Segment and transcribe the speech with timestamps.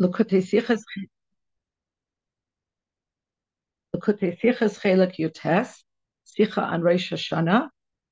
[0.00, 0.82] Likutei Sichas
[3.94, 5.84] Likutei Sichas Chelek Yutes,
[6.26, 7.68] Sicha on Rosh Hashanah.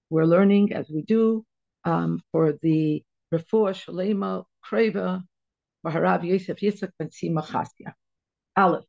[0.08, 1.44] We're learning as we do
[1.84, 3.02] um, for the
[3.34, 5.24] Refuah Shalema Kreva
[5.84, 7.94] Maharav Yosef Yitzchak Ben Sima Chasya.
[8.56, 8.84] Aleph.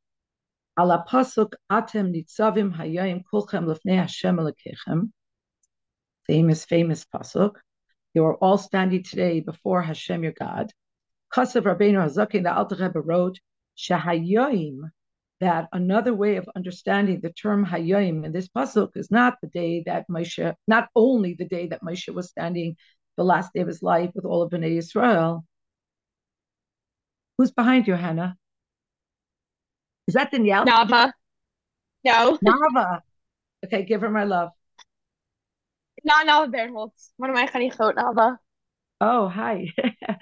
[0.78, 5.12] Ala pasuk atem nitzavim hayayim kulchem lefnei Hashem elekechem.
[6.28, 7.56] Famous, famous pasuk.
[8.14, 10.72] You are all standing today before Hashem your God.
[11.34, 13.40] Kasav Rabbeinu Hazakin, the Alter Rebbe wrote,
[13.78, 14.92] Shahayayim,
[15.40, 19.84] that another way of understanding the term Hayayim in this pasuk is not the day
[19.88, 22.78] that Moshe, not only the day that Moshe was standing
[23.18, 25.44] the last day of his life with all of Bnei Israel.
[27.38, 28.36] Who's behind you, Hannah?
[30.08, 30.66] Is that Danielle?
[30.66, 31.12] Nava.
[32.04, 32.38] No.
[32.46, 33.02] Nava.
[33.66, 34.50] Okay, give her my love.
[36.04, 37.12] Not Nava Bernholtz.
[37.18, 38.38] One of my chanichot, Nava.
[39.02, 39.74] Oh, hi.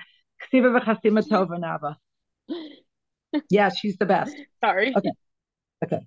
[3.50, 4.36] Yeah, she's the best.
[4.64, 4.94] Sorry.
[4.96, 5.12] Okay.
[5.84, 6.00] Okay.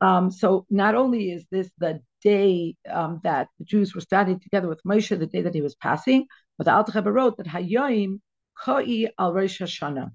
[0.00, 4.68] Um, so not only is this the day um, that the Jews were standing together
[4.68, 6.26] with Moshe, the day that he was passing,
[6.58, 8.20] but the Alter Rebbe wrote that Hayoim
[8.58, 10.10] Koi al Rosh Hashanah,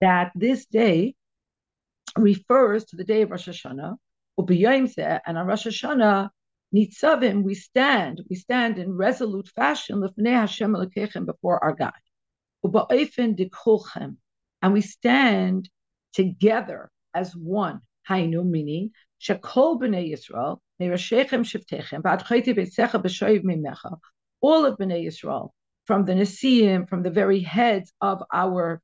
[0.00, 1.14] that this day
[2.18, 3.96] refers to the day of Rosh Hashanah,
[4.38, 6.28] and on Rosh Hashanah,
[6.74, 11.92] Nitzavim, we stand, we stand in resolute fashion, Hashem before our God.
[12.64, 14.16] And
[14.72, 15.68] we stand
[16.12, 17.80] together as one.
[18.08, 23.96] Hainu, meaning, Shekol b'nei Yisrael, Meirashechem Shiftechem, Ba'adchoyti Beitzecha B'shoiv Mimecha,
[24.40, 25.50] all of b'nei Yisrael,
[25.84, 28.80] from the Nesiim, from the very heads of our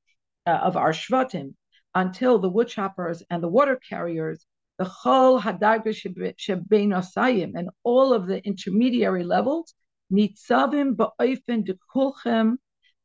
[0.47, 1.55] uh, of our Shvatim,
[1.95, 4.47] until the wood choppers and the water carriers,
[4.79, 5.93] the Chol Hadarga
[6.37, 9.75] Shebein and all of the intermediary levels,
[10.13, 12.57] Nitzavim Ba'ofen Dekulchem,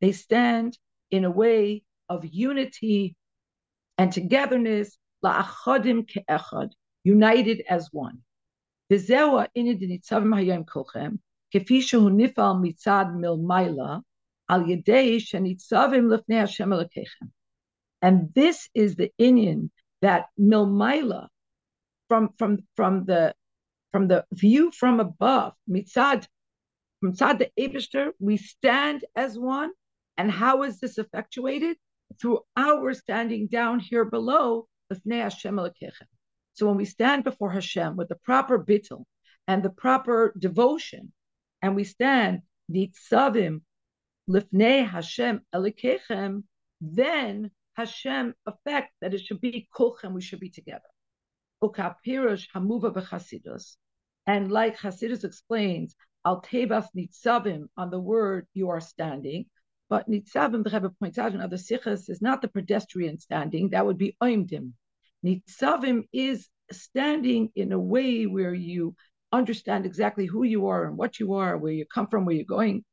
[0.03, 0.79] they stand
[1.11, 3.17] in a way of unity
[3.97, 6.71] and togetherness, La'achodim Ke'echad,
[7.05, 8.19] united as one.
[8.91, 11.19] V'zewa inid Nitzavim Hayom Kulchem,
[11.51, 13.99] כפי שהוא נפעל מצד מלמעלה,
[14.49, 17.27] על ידי שניצבים לפני השם אלוקיכם.
[18.05, 19.71] And this is the Indian
[20.03, 21.27] that milmaila,
[22.09, 23.35] from from from the
[23.93, 26.27] from the view from above, mitzad,
[27.05, 29.71] mitzad the Abishter, we stand as one.
[30.18, 31.78] and how is this effectuated?
[32.22, 34.68] Through our standing down here below,
[36.56, 39.06] so when we stand before Hashem with the proper bittul
[39.48, 41.12] and the proper devotion,
[41.62, 42.42] and we stand
[42.72, 43.62] nitzavim
[44.30, 46.44] lifnei Hashem elikechem,
[46.82, 50.82] then Hashem effect that it should be kulchem, we should be together.
[51.64, 53.76] Hamuva.
[54.28, 55.96] And like Hasidus explains,
[56.26, 59.46] al tebas nitzavim on the word you are standing,
[59.94, 63.86] but nitzavim, the Rebbe points out in other sichas, is not the pedestrian standing, that
[63.86, 64.72] would be oimdim.
[65.24, 68.96] Nitzavim is standing in a way where you
[69.32, 72.44] understand exactly who you are and what you are, where you come from, where you're
[72.44, 72.84] going.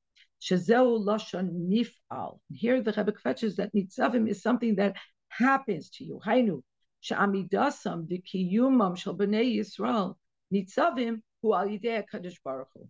[0.43, 2.41] Shazeu lashon nif'al.
[2.53, 4.97] Here the Rebbe fetches that nitzavim is something that
[5.29, 6.21] happens to you.
[6.23, 6.61] Hainu
[7.01, 10.17] she'amidasam v'kiyumam shel b'nei Yisrael
[10.53, 12.05] nitzavim hu al yidei
[12.45, 12.87] Baruch Hu.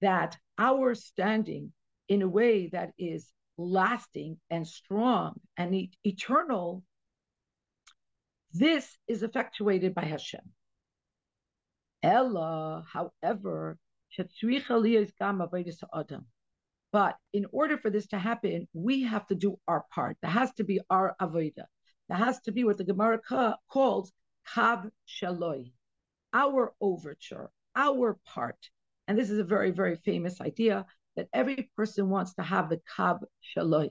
[0.00, 1.74] That our standing
[2.08, 6.82] in a way that is lasting and strong and e- eternal,
[8.52, 10.40] this is effectuated by Hashem.
[12.02, 13.78] Ella, however.
[16.92, 20.16] But in order for this to happen, we have to do our part.
[20.20, 21.66] There has to be our avodah.
[22.08, 24.12] There has to be what the Gemara ca- calls
[24.48, 25.70] kav shaloi,
[26.32, 28.70] our overture, our part.
[29.06, 30.86] And this is a very, very famous idea
[31.20, 33.20] that every person wants to have the kav
[33.54, 33.90] shaloi.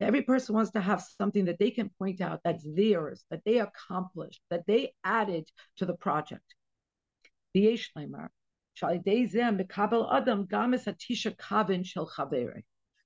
[0.00, 3.58] Every person wants to have something that they can point out that's theirs, that they
[3.58, 6.54] accomplished, that they added to the project.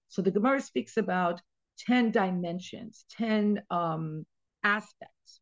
[0.09, 1.41] So the Gemara speaks about
[1.79, 4.27] 10 dimensions, 10 um,
[4.63, 5.41] aspects.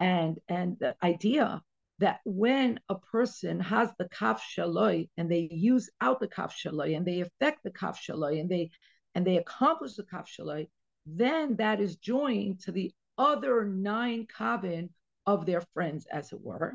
[0.00, 1.62] And, and the idea
[1.98, 6.96] that when a person has the kaf shaloi and they use out the kaf shaloi
[6.96, 8.70] and they affect the kaf shaloi and they
[9.14, 10.68] and they accomplish the kaf shaloi,
[11.06, 14.90] then that is joined to the other nine kavin
[15.24, 16.74] of their friends, as it were.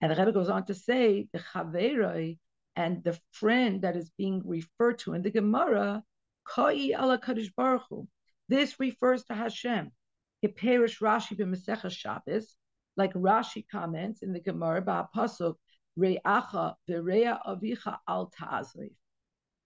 [0.00, 2.38] And the Rebbe goes on to say the chaveroi
[2.76, 6.02] and the friend that is being referred to in the Gemara,
[6.44, 8.08] kai ala kadosh baruch Hu.
[8.48, 9.90] This refers to Hashem.
[10.44, 12.54] Keperish Rashi b'Masechah Shabbos,
[12.96, 15.56] like Rashi comments in the Gemara ba'apasuk
[15.98, 18.92] re'acha v're'a avicha al ta'azriv.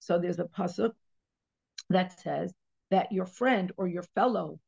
[0.00, 0.92] So there's a pasuk
[1.90, 2.52] that says
[2.90, 4.60] that your friend or your fellow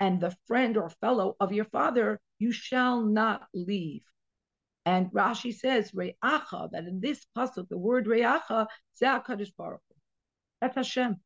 [0.00, 4.02] and the friend or fellow of your father, you shall not leave.
[4.86, 8.68] And Rashi says, Re'acha, that in this pasuk, the word Re'acha,
[8.98, 9.82] Ze'akadosh Baruch
[10.60, 11.16] That's Hashem.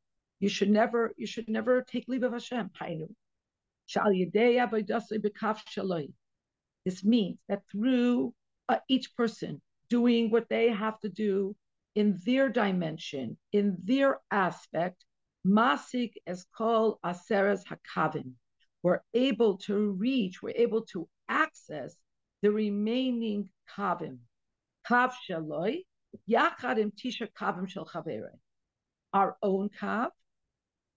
[0.41, 2.71] You should never, you should never take leave of Hashem.
[2.81, 3.09] Hainu.
[6.84, 8.34] This means that through
[8.69, 11.55] uh, each person doing what they have to do
[11.94, 15.05] in their dimension, in their aspect,
[15.46, 18.32] Masik is called Aseres Hakavim.
[18.82, 21.94] We're able to reach, we're able to access
[22.43, 24.19] the remaining kavim.
[24.88, 25.84] Kav shaloi,
[26.29, 27.88] yachadim tisha kavim shel.
[29.12, 30.11] Our own kav,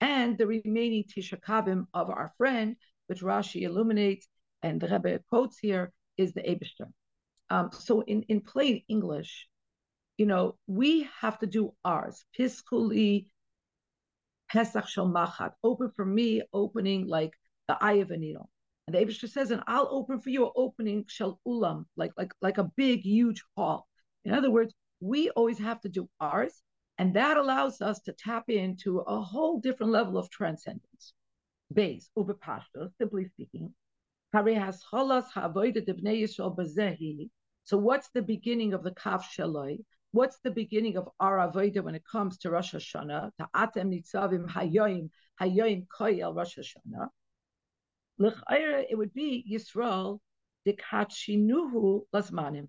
[0.01, 2.75] and the remaining tisha kavim of our friend,
[3.07, 4.27] which Rashi illuminates,
[4.65, 6.89] and the Rebbe quotes here, is the Abishter.
[7.51, 9.47] Um, so in, in plain English,
[10.17, 12.25] you know, we have to do ours.
[12.35, 13.27] Piskuli
[14.51, 15.51] Pesach Shel Machat.
[15.63, 17.33] Open for me, opening like
[17.67, 18.50] the eye of a needle.
[18.88, 22.57] And the Abishter says, and I'll open for you opening shel ulam, like like like
[22.57, 23.88] a big, huge hall.
[24.23, 26.53] In other words, we always have to do ours,
[26.97, 31.13] and that allows us to tap into a whole different level of transcendence.
[31.73, 33.73] Base, ubepashto, simply speaking.
[37.67, 39.77] So what's the beginning of the kaf shaloi?
[40.11, 43.31] What's the beginning of our avodah when it comes to Rosh Hashanah?
[43.37, 45.09] Ta'atem nitzavim hayoim
[45.41, 47.09] hayoim koyel Rosh Hashanah
[48.19, 50.19] it would be Yisrael
[50.67, 52.67] dikachinuhu lasmanim.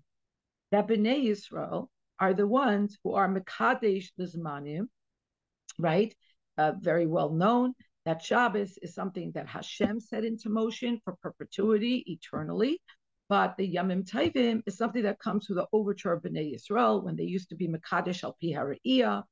[0.71, 1.87] That Bnei Yisrael
[2.19, 4.87] are the ones who are mekadesh lasmanim,
[5.79, 6.13] right?
[6.57, 7.73] Uh, very well known
[8.07, 12.81] that Shabbos is something that Hashem set into motion for perpetuity, eternally.
[13.27, 17.17] But the Yamim Taivim is something that comes through the overture of Bnei Yisrael when
[17.17, 19.23] they used to be Mekadesh al Pi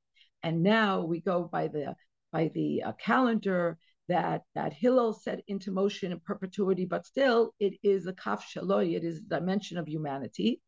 [0.44, 1.95] and now we go by the
[2.33, 3.77] by the uh, calendar
[4.10, 8.98] that that Hillel set into motion in perpetuity, but still it is a kaf shaloi,
[8.98, 10.62] it is a dimension of humanity.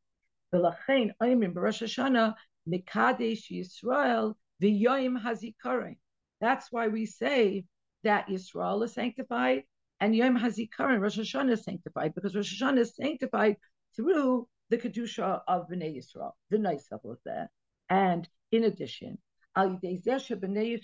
[0.56, 2.36] V'lachein oimim b'Rosh Hashanah
[2.69, 5.98] mikadesh Yisrael v'yoim hazikarin.
[6.39, 7.65] That's why we say
[8.03, 9.63] that Yisrael is sanctified
[9.99, 13.57] and Yom Hazikaron, Rosh Hashanah is sanctified, because Rosh Hashanah is sanctified
[13.95, 17.49] through the Kedusha of Bnei Yisrael, the nice of that.
[17.89, 19.17] And in addition,
[19.55, 20.79] B'nai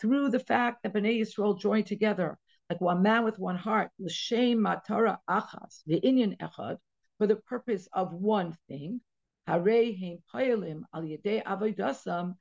[0.00, 2.38] through the fact that Bnei Yisrael joined together
[2.70, 6.78] like one man with one heart, l'shem matara achas, the Inyan echad,
[7.18, 9.00] for the purpose of one thing,
[9.48, 12.36] hareim payalim al yedei avoidasam,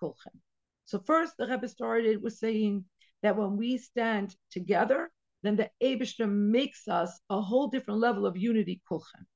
[0.00, 0.36] kulchem.
[0.86, 2.84] So first, the Rebbe started with saying
[3.22, 5.10] that when we stand together,
[5.42, 9.26] then the Abishter makes us a whole different level of unity kulchem.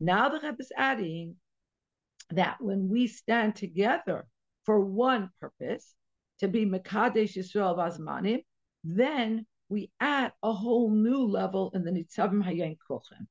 [0.00, 1.36] Now the Rebbe is adding
[2.30, 4.26] that when we stand together
[4.64, 5.94] for one purpose,
[6.38, 8.44] to be Mekadesh Yisrael Vazmanim,
[8.82, 13.26] then we add a whole new level in the Nitzavim Hayen Kochem.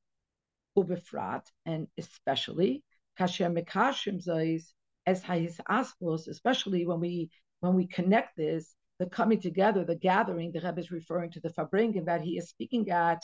[0.78, 2.84] Ubefrat, and especially
[3.22, 4.64] Kasher Mekashim Zois
[5.06, 7.30] as Hayis Aspos, especially when we
[7.60, 11.50] when we connect this, the coming together, the gathering, the Rebbe is referring to the
[11.50, 13.24] Farbrengen that he is speaking at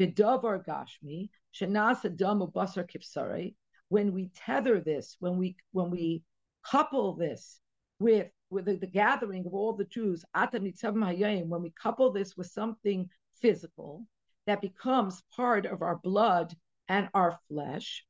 [0.00, 3.54] Bidavar Gashmi, Shanasa Damu Basar Kipsari,
[3.90, 6.22] when we tether this, when we when we
[6.64, 7.60] couple this
[7.98, 13.10] with with the, the gathering of all the Jews, when we couple this with something
[13.42, 14.06] physical
[14.46, 16.54] that becomes part of our blood
[16.88, 18.05] and our flesh,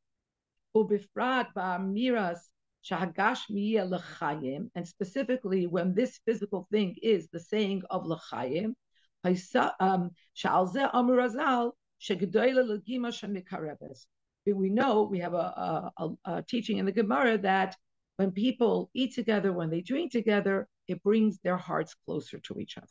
[0.77, 2.41] ubifrat ba'amiras
[4.75, 8.75] and specifically when this physical thing is the saying of l'chayim,
[9.81, 10.11] um,
[14.47, 17.77] we know we have a, a, a, teaching in the Gemara that
[18.19, 22.79] when people eat together, when they drink together, it brings their hearts closer to each
[22.79, 22.87] other.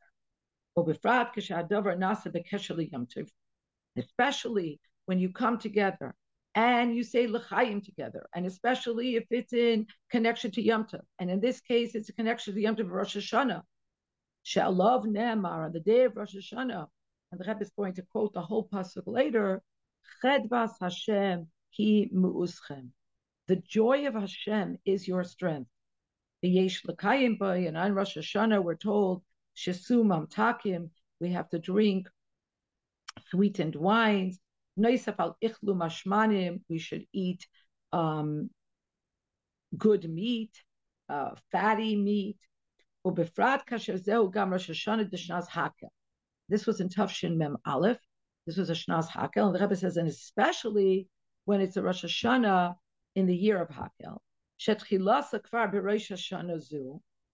[3.97, 6.15] Especially when you come together
[6.55, 11.01] and you say l'chaim together, and especially if it's in connection to Yom Tov.
[11.19, 13.61] And in this case, it's a connection to Yom Tov Rosh Hashanah.
[14.45, 16.87] Sha'alav Ne'amar, on the day of Rosh Hashanah,
[17.31, 19.61] and the Rebbe is going to quote the whole pasuk later,
[20.23, 21.47] Chedvas Hashem
[21.77, 22.89] hi mu'uschem.
[23.47, 25.69] The joy of Hashem is your strength.
[26.41, 29.23] The Yesh L'kayim Bay, and on Rosh Hashanah, we're told,
[29.57, 32.07] Shesum Amtakim, we have to drink
[33.29, 34.39] sweetened wines.
[34.77, 34.97] We
[36.79, 37.47] should eat
[37.93, 38.49] um,
[39.77, 40.51] good meat,
[41.09, 42.37] uh, fatty meat.
[46.47, 47.99] This was in Tafshin Mem Aleph.
[48.45, 49.47] This was a Shnas Hakel.
[49.47, 51.07] And the Rebbe says, and especially
[51.45, 52.75] when it's a Rosh Hashanah
[53.15, 54.19] in the year of Hakel.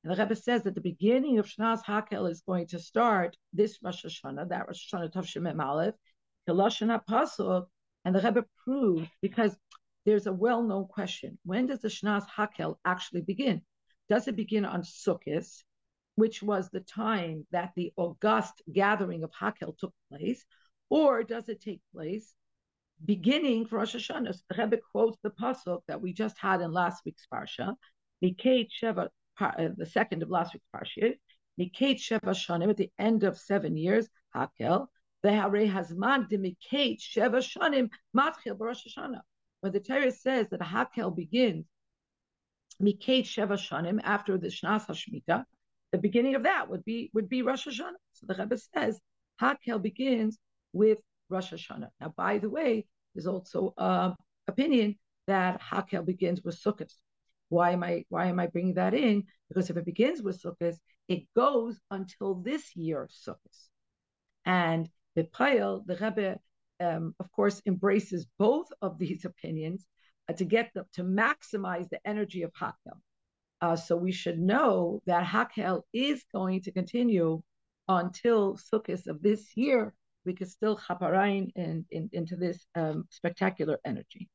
[0.03, 3.79] And the Rebbe says that the beginning of Shnas Hakel is going to start this
[3.83, 5.95] Rosh Hashanah, that Rosh Hashanah Tavshim Mem Aleph,
[6.47, 7.67] Kilashon Pasuk,
[8.05, 9.55] and the Rebbe proved because
[10.05, 13.61] there's a well-known question: When does the Shnas Hakel actually begin?
[14.09, 15.47] Does it begin on Sukkot,
[16.15, 20.43] which was the time that the august gathering of Hakel took place,
[20.89, 22.33] or does it take place
[23.03, 24.37] beginning for Rosh Hashanah?
[24.49, 27.75] The Rebbe quotes the pasuk that we just had in last week's parsha,
[28.23, 31.13] Mikate Sheva, uh, the second of last week's parsha,
[31.59, 34.87] Mikate Sheva Shanim, at the end of seven years, Hakel,
[35.23, 35.33] When
[39.73, 41.65] the Torah says that Hakel begins
[42.81, 45.45] Mikate Sheva Shanim after the Shnas Hashmita,
[45.91, 47.99] the beginning of that would be would be Rosh Hashanah.
[48.13, 48.99] So the Rebbe says
[49.41, 50.37] Hakel begins
[50.73, 50.99] with
[51.29, 51.89] Rosh Hashanah.
[51.99, 54.13] Now, by the way, there's also uh,
[54.47, 54.95] opinion
[55.27, 56.91] that Hakel begins with Sukkot.
[57.49, 59.25] Why am I why am I bringing that in?
[59.49, 63.67] Because if it begins with Sukkot, it goes until this year Sukkot.
[64.45, 66.39] And the Payel, the Rebbe,
[66.79, 69.85] um, of course, embraces both of these opinions
[70.29, 72.99] uh, to get them to maximize the energy of Hakel.
[73.61, 77.41] Uh, so we should know that Hakel is going to continue
[77.87, 79.93] until Sukkot of this year.
[80.25, 84.29] We could still chaparain in, in, into this um, spectacular energy.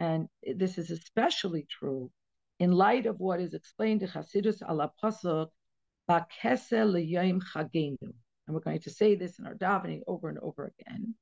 [0.00, 2.10] And this is especially true
[2.58, 5.48] in light of what is explained in Chassidus ala pasuk.
[6.06, 6.26] And
[8.48, 11.14] we're going to say this in our davening over and over again.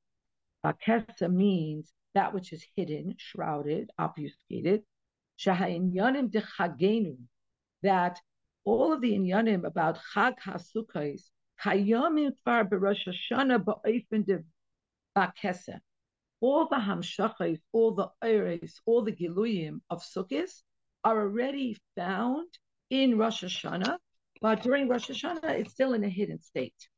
[0.64, 4.82] Bakesa means that which is hidden, shrouded, obfuscated.
[7.82, 8.20] That
[8.64, 11.30] all of the inyanim about Chag HaSukkos,
[11.64, 14.44] kayamim kvar b'Rosh Hashanah ba'ofen
[15.16, 15.80] bakesa.
[16.40, 20.50] All the hamshachos, all the eres, all the giluyim of Sukkot
[21.04, 22.48] are already found
[22.90, 23.96] in Rosh Hashanah,
[24.40, 26.88] but during Rosh Hashanah, it's still in a hidden state.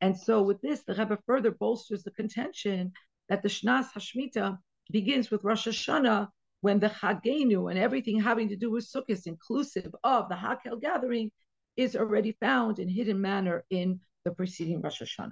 [0.00, 2.92] And so with this, the Rebbe further bolsters the contention
[3.28, 4.58] that the Shnas Hashmita
[4.90, 6.28] begins with Rosh Hashanah
[6.60, 11.30] when the Chagenu and everything having to do with Sukkot, inclusive of the Hakel gathering,
[11.76, 15.30] is already found in hidden manner in the preceding Rosh Hashanah.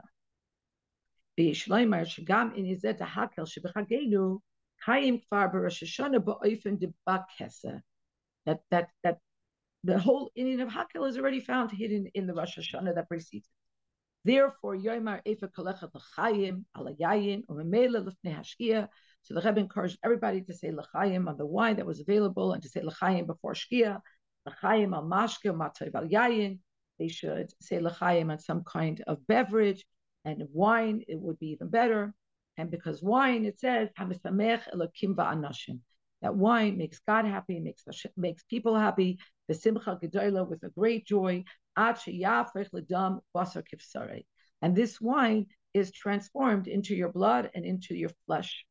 [8.47, 9.19] That that that
[9.85, 13.47] the whole inyan of Hakel is already found hidden in the Rosh Hashanah that precedes
[13.47, 13.53] it.
[14.25, 18.89] Therefore, Yomar Efa Kalechat L'chaim Alayayin Umemela Lefnei Hashkia.
[19.23, 22.63] So the Rebbe encouraged everybody to say L'chaim on the wine that was available and
[22.63, 24.01] to say L'chaim before Shkia,
[24.47, 26.59] L'chaim al Mashke Matayv al Yayin.
[26.99, 29.85] They should say L'chaim on some kind of beverage
[30.25, 31.03] and wine.
[31.07, 32.15] It would be even better.
[32.57, 35.81] And because wine, it says Hamisamech Elokim Va'anashim.
[36.25, 37.85] That wine makes God happy, makes
[38.17, 39.19] makes people happy.
[39.47, 41.45] The Simcha Gedola with a great joy.
[41.77, 41.95] And
[44.75, 48.65] this wine is transformed into your blood and into your flesh.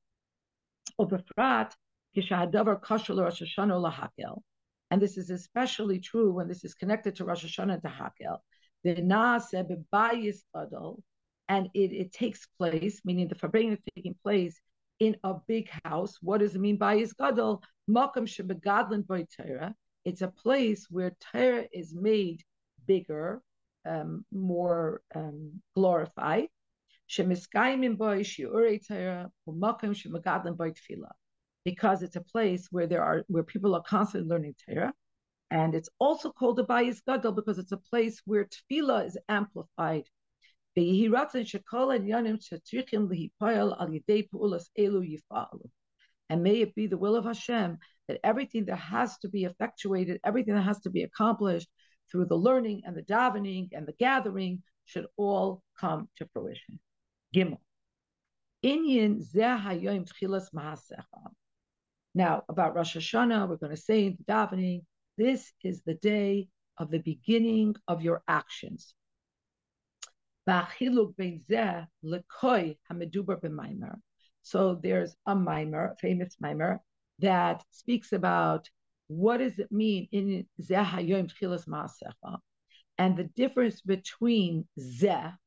[0.98, 1.12] And
[5.00, 8.40] this is especially true when this is connected to Rosh Hashanah and to Hakel.
[11.50, 14.60] And it, it takes place, meaning the Farbrengen is taking place
[15.00, 16.18] in a big house.
[16.22, 17.64] What does it mean by his gadol?
[20.06, 22.44] It's a place where Torah is made
[22.86, 23.42] bigger,
[23.86, 26.48] um, more um, glorified.
[31.66, 34.94] Because it's a place where there are where people are constantly learning Torah,
[35.52, 40.04] and it's also called a bayis gadol because it's a place where tefillah is amplified.
[40.76, 40.86] And
[46.42, 47.78] may it be the will of Hashem
[48.08, 51.68] that everything that has to be effectuated, everything that has to be accomplished
[52.12, 56.80] through the learning and the davening and the gathering should all come to fruition.
[57.36, 57.60] Gimel.
[62.16, 64.84] Now, about Rosh Hashanah, we're going to say in the davening,
[65.18, 68.94] this is the day of the beginning of your actions.
[70.46, 70.68] So
[74.84, 76.82] there's a mimer, famous mimer,
[77.20, 78.70] that speaks about
[79.08, 80.46] what does it mean in
[82.98, 85.38] and the difference between Zeh,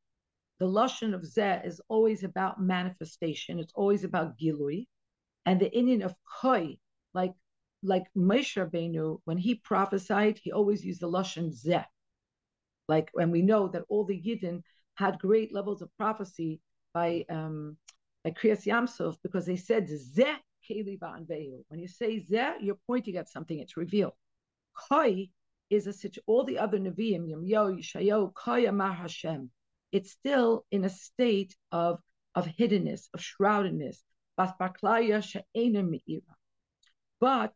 [0.58, 3.58] the lashon of Zeh is always about manifestation.
[3.58, 4.86] It's always about Gilui,
[5.44, 6.78] and the inyan of Koi,
[7.12, 7.34] like
[7.82, 11.84] like Moshe Rabbeinu, when he prophesied, he always used the lashon Zeh.
[12.88, 14.62] Like, when we know that all the Yidden
[14.96, 16.60] had great levels of prophecy
[16.92, 17.76] by um,
[18.24, 20.36] like Kriyas Yamsuf, because they said Zeh
[20.68, 21.64] Keli Vehu.
[21.68, 24.14] When you say Zeh, you're pointing at something, it's revealed.
[24.90, 25.28] Koi
[25.70, 29.50] is a situation, all the other Nevi'im, Yemyo, Yishayo, Koi Amar Hashem.
[29.92, 32.00] It's still in a state of,
[32.34, 33.98] of hiddenness, of shroudedness.
[34.36, 34.56] But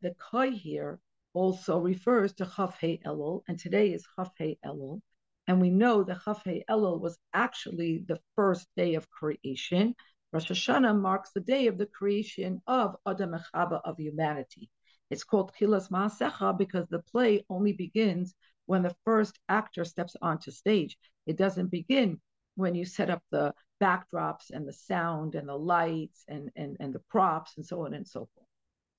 [0.00, 1.00] the Koi here
[1.32, 5.00] also refers to Chaf Elul, and today is Chaf Elul.
[5.46, 9.94] And we know that Chaf Elul was actually the first day of creation.
[10.32, 14.70] Rosh Hashanah marks the day of the creation of Adam Echaba of humanity.
[15.10, 18.34] It's called Chilas Maasecha because the play only begins
[18.66, 20.96] when the first actor steps onto stage.
[21.26, 22.20] It doesn't begin
[22.54, 26.92] when you set up the backdrops and the sound and the lights and, and, and
[26.92, 28.46] the props and so on and so forth.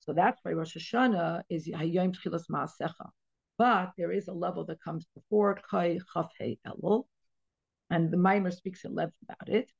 [0.00, 3.08] So that's why Rosh Hashanah is Hayom Tchilas Maasecha.
[3.62, 7.04] But there is a level that comes before Kai Chaf Elul,
[7.90, 9.70] and the Mimer speaks in length about it.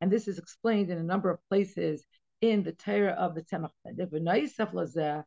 [0.00, 2.06] And this is explained in a number of places
[2.42, 5.24] in the Torah of the Tzemach Tzedek.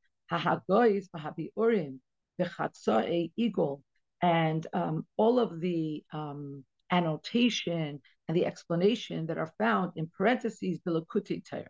[4.21, 10.79] And um, all of the um, annotation and the explanation that are found in parentheses
[10.79, 11.67] Bilakutei Torah.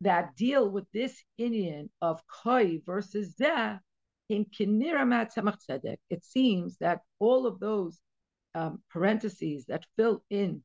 [0.00, 3.78] That deal with this inyan of Koi versus Zeh
[4.28, 5.98] in Kiniramat Tzedek.
[6.10, 8.00] It seems that all of those
[8.54, 10.62] um, parentheses that fill in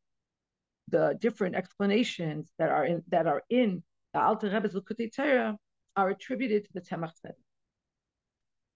[0.90, 5.58] the different explanations that are in that are in the Alter Rebbe's Likutei Torah
[5.96, 7.34] are attributed to the Tzemach Tzedek.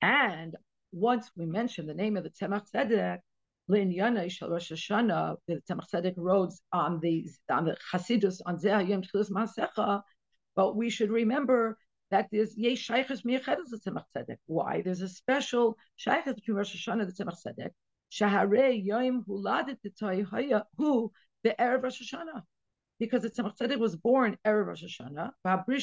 [0.01, 0.55] And
[0.91, 3.19] once we mention the name of the Tzemach Tzedek,
[3.69, 8.57] Lin Yana Shal Rosh Hashanah, the Tzemach Tzedek wrote on the on the Chasidus on
[8.57, 10.01] Zeh Yom Tchilas Masecha,
[10.55, 11.77] but we should remember
[12.09, 14.37] that there's yesh shaykhs miyachedes the Tzemach Tzedek.
[14.45, 14.81] Why?
[14.81, 17.71] There's a special shaykhs between Rosh Hashanah and the Tzemach Tzedek.
[18.11, 19.77] Shaharei Yom Huladet
[20.29, 21.11] Haya Hu
[21.43, 22.43] the Erev Rosh Hashanah.
[22.99, 25.75] Because the Tzemach Tzedek was born Erev Rosh Hashanah, Yamim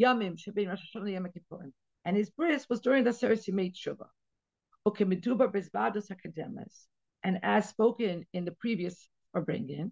[0.00, 1.72] Rosh Hashanah Yom
[2.04, 4.06] and his bris was during the Seres Yimei Tshuva.
[7.24, 9.90] And as spoken in the previous farbrengen,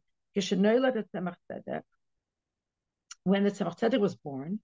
[3.24, 4.60] when the Tzemach Tzedek was born,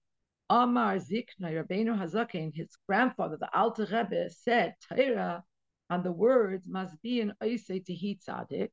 [0.49, 5.43] Amar Zikna Rabbeinu Hazakin, his grandfather, the Alter Rebbe, said Torah
[5.89, 8.69] on the words must be an Oise Tehi Tzadik,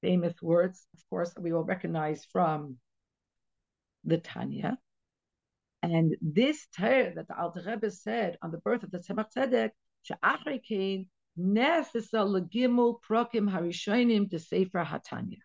[0.00, 2.78] famous words, of course, we will recognize from
[4.02, 4.76] the Tanya.
[5.82, 9.70] And this Torah that the Alter Rebbe said on the birth of the Tzemach Tzedek,
[13.02, 15.38] prokim harishonim Sefer Hatanya.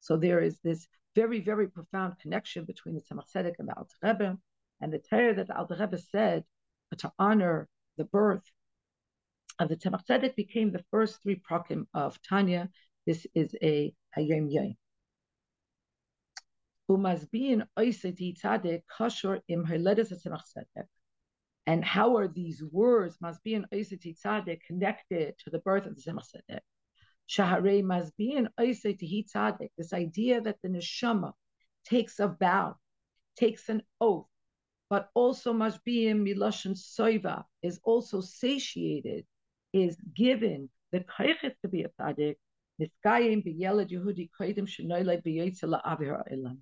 [0.00, 3.96] So there is this very, very profound connection between the Tzemach Tzedek and the Alter
[4.02, 4.38] Rebbe,
[4.80, 6.44] and the Torah that the Alter Rebbe said
[6.98, 8.42] to honor the birth
[9.58, 12.70] of the Tzemach Tzedek became the first three prokim of Tanya.
[13.06, 14.74] This is a Hayom Yom.
[21.66, 26.02] And how are these words must be an tzaddik connected to the birth of the
[26.02, 26.60] Tzemach Tzedek?
[27.28, 29.70] Shahare must be an tzaddik.
[29.78, 31.32] This idea that the neshama
[31.84, 32.76] takes a vow,
[33.36, 34.26] takes an oath,
[34.90, 39.24] but also in miloshin soiva is also satiated,
[39.72, 42.36] is given the kaychet to be a tzaddik.
[42.80, 46.58] Niskayim b'yelad Yehudi koidim shenoyle b'yoytze la'avir.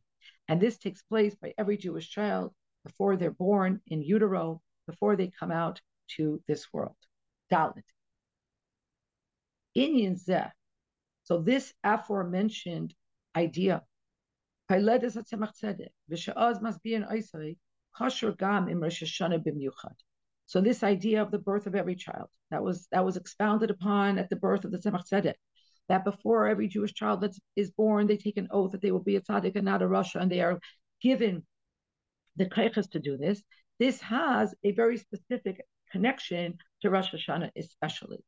[0.49, 2.53] And this takes place by every Jewish child
[2.85, 5.81] before they're born in utero, before they come out
[6.17, 6.97] to this world.
[7.53, 7.83] Dalit.
[9.77, 10.51] Inyan Zeh.
[11.23, 12.95] So this aforementioned
[13.37, 13.83] idea,
[20.47, 24.19] So this idea of the birth of every child that was that was expounded upon
[24.19, 25.35] at the birth of the Tzemach Tzedek,
[25.89, 29.03] that before every Jewish child that is born, they take an oath that they will
[29.03, 30.59] be a tzaddik and not a rasha, and they are
[31.01, 31.45] given
[32.37, 33.43] the kaiches to do this.
[33.81, 38.23] This has a very specific connection to Rosh Hashanah, especially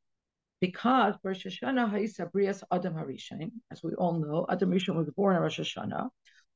[0.62, 5.36] because Rosh Hashanah Ha'isa Brias Adam Harishain, as we all know, Adam Rishon was born
[5.36, 6.08] on Rosh Hashanah.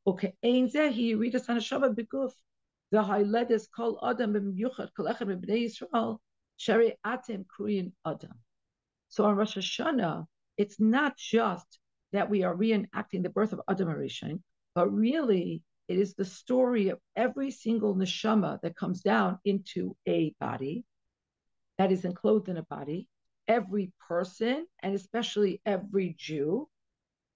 [0.06, 2.32] Okay, Ein Zehi Ridas Hanashava Beguf.
[2.90, 6.16] The Hailedes Kol Adam B'Myuchat Kol Echem B'Nei Yisrael
[6.56, 8.32] Shari Atem Kurin Adam.
[9.10, 10.24] So on Rosh Hashanah,
[10.56, 11.78] it's not just
[12.12, 14.40] that we are reenacting the birth of Adam Arishan,
[14.74, 20.34] but really it is the story of every single neshama that comes down into a
[20.40, 20.84] body
[21.78, 23.08] that is enclosed in a body,
[23.46, 26.68] every person, and especially every Jew.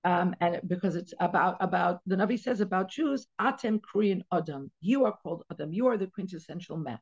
[0.03, 5.05] Um, and because it's about about the Navi says about Jews, Atem Korean Adam, you
[5.05, 6.99] are called Adam, you are the quintessential man.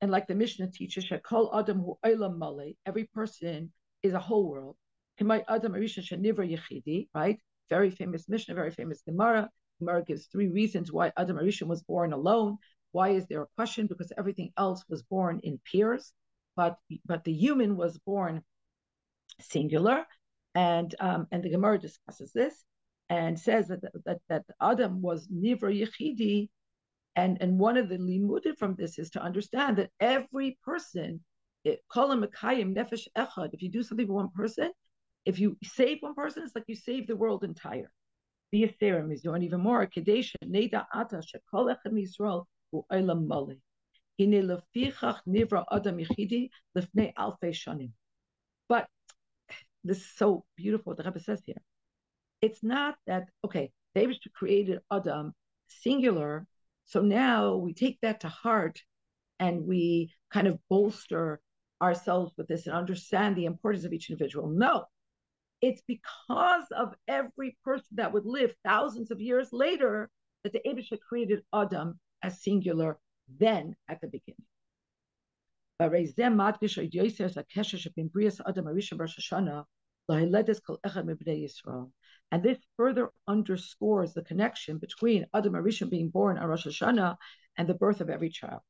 [0.00, 3.72] And like the Mishnah teaches, Shekol Adam hu Male, every person
[4.04, 4.76] is a whole world.
[5.20, 5.42] Right?
[7.70, 9.50] Very famous Mishnah, very famous Gemara.
[9.78, 12.58] Gemara gives three reasons why Adam Arishan was born alone.
[12.92, 13.86] Why is there a question?
[13.86, 16.12] Because everything else was born in pairs,
[16.56, 18.42] but but the human was born
[19.40, 20.06] singular,
[20.54, 22.64] and um, and the Gemara discusses this
[23.10, 26.48] and says that that that Adam was nivra yechidi,
[27.16, 31.20] and and one of the limudim from this is to understand that every person,
[31.66, 33.50] kolam mekayim nefesh echad.
[33.52, 34.72] If you do something for one person,
[35.24, 37.90] if you save one person, it's like you save the world entire.
[38.52, 39.86] The Ethereum is doing even more.
[39.86, 43.60] Kadesh neda ata shekol echem Yisrael hu olam mali.
[44.18, 47.90] Hine lefichach nivra adam lefnei alfei shanim.
[48.68, 48.88] But
[49.84, 50.90] this is so beautiful.
[50.90, 51.60] What the Rebbe says here.
[52.40, 53.70] It's not that okay.
[53.94, 55.34] David created Adam
[55.66, 56.46] singular,
[56.84, 58.80] so now we take that to heart
[59.40, 61.40] and we kind of bolster
[61.80, 64.48] ourselves with this and understand the importance of each individual.
[64.48, 64.84] No,
[65.60, 70.10] it's because of every person that would live thousands of years later
[70.44, 72.98] that the Abisha created Adam as singular
[73.38, 74.46] then at the beginning.
[82.32, 87.16] And this further underscores the connection between Adam Arisha being born on Rosh Hashanah
[87.56, 88.62] and the birth of every child.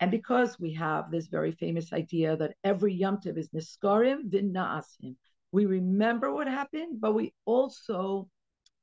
[0.00, 5.16] And because we have this very famous idea that every Yom Tov is Niskarim V'na'asim,
[5.50, 8.28] we remember what happened, but we also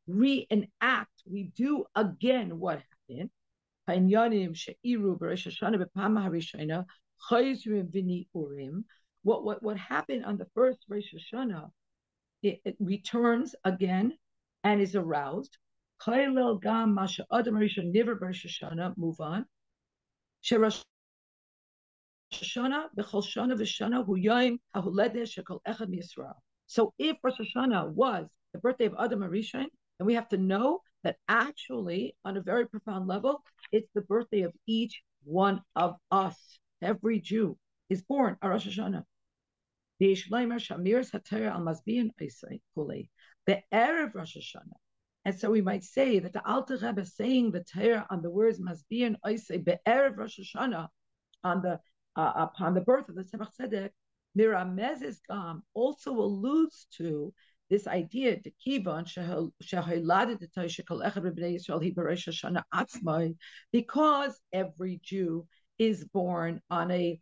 [0.08, 3.30] reenact, we do again what happened.
[3.88, 3.98] What,
[9.44, 11.70] what, what happened on the first Rosh Hashanah,
[12.42, 14.18] it, it returns again
[14.64, 15.58] and is aroused.
[18.98, 19.46] Move on.
[22.42, 26.36] Hashanah shana hahuledeh shekol echad Yisrael.
[26.68, 29.66] So if Rosh Hashanah was the birthday of Adam Arishon,
[30.00, 34.42] then we have to know that actually, on a very profound level, it's the birthday
[34.42, 36.60] of each one of us.
[36.82, 37.58] Every Jew
[37.90, 39.04] is born on Rosh Hashanah.
[40.00, 40.16] The
[43.74, 44.78] Erev Rosh Hashanah.
[45.26, 48.30] And so we might say that the Alter Rebbe is saying the Torah on the
[48.30, 50.88] words Masbian Oisei Be'erev Rosh Hashanah
[51.44, 51.80] on the
[52.16, 53.90] uh, upon the birth of the Tzemach Tzedek,
[54.38, 57.34] Miramezes Gam also alludes to
[57.70, 58.38] this idea
[63.72, 65.48] because every Jew
[65.80, 67.20] is born on a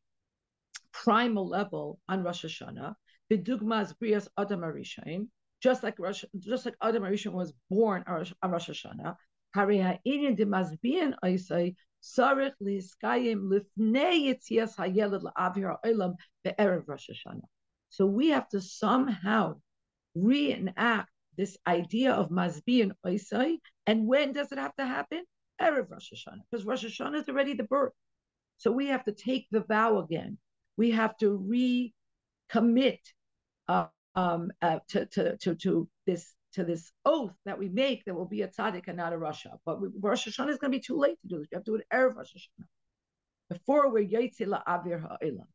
[0.91, 2.95] primal level on Rosh Hashanah.
[3.31, 5.27] Bidugmas Brias Adam Arishain,
[5.61, 9.15] just like Rosh, just like Adam Arishain was born on Rosh, Hashanah.
[9.55, 17.47] Hari ha'inyan de mazbian oisai Sarich liskayim lifnei yitzias hayelad la'avir ha'olam be'erev Rosh Hashanah.
[17.89, 19.55] So we have to somehow
[20.13, 23.57] reenact this idea of Mazbi and Oisai.
[23.87, 25.23] And when does it have to happen?
[25.61, 27.93] Erev Rosh Hashanah, because Rosh Hashanah is already the birth.
[28.57, 30.37] So we have to take the vow again.
[30.77, 32.99] We have to recommit
[33.67, 33.85] uh,
[34.15, 38.25] um, uh, to, to, to, to this to this oath that we make that will
[38.25, 39.57] be a tzaddik and not a rasha.
[39.65, 41.47] But we, Rosh Hashanah is going to be too late to do this.
[41.51, 42.65] You have to do it erev Rosh Hashanah
[43.49, 45.47] before we're la'avir ha'elam.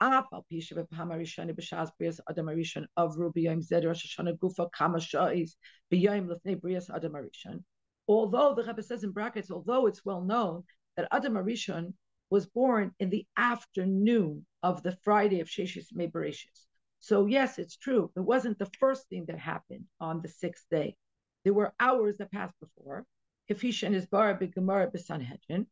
[0.00, 2.48] Af pisha b'pam harishani b'shas brias adam
[2.96, 5.52] of rubi yom zed Rosh Hashanah gufa kama sha'is
[5.92, 7.64] b'yom brias adam.
[8.06, 10.64] Although the Rebbe says in brackets, although it's well known
[10.96, 11.92] that Adam Harishon
[12.30, 16.67] was born in the afternoon of the Friday of Sheshis Mebereshis.
[17.00, 18.10] So, yes, it's true.
[18.16, 20.96] It wasn't the first thing that happened on the sixth day.
[21.44, 23.06] There were hours that passed before.
[23.50, 25.66] Kafisha and his bar Gemara Sanhedrin,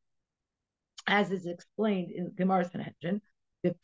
[1.07, 3.21] as is explained in Gemara Sanhedrin,
[3.63, 3.75] The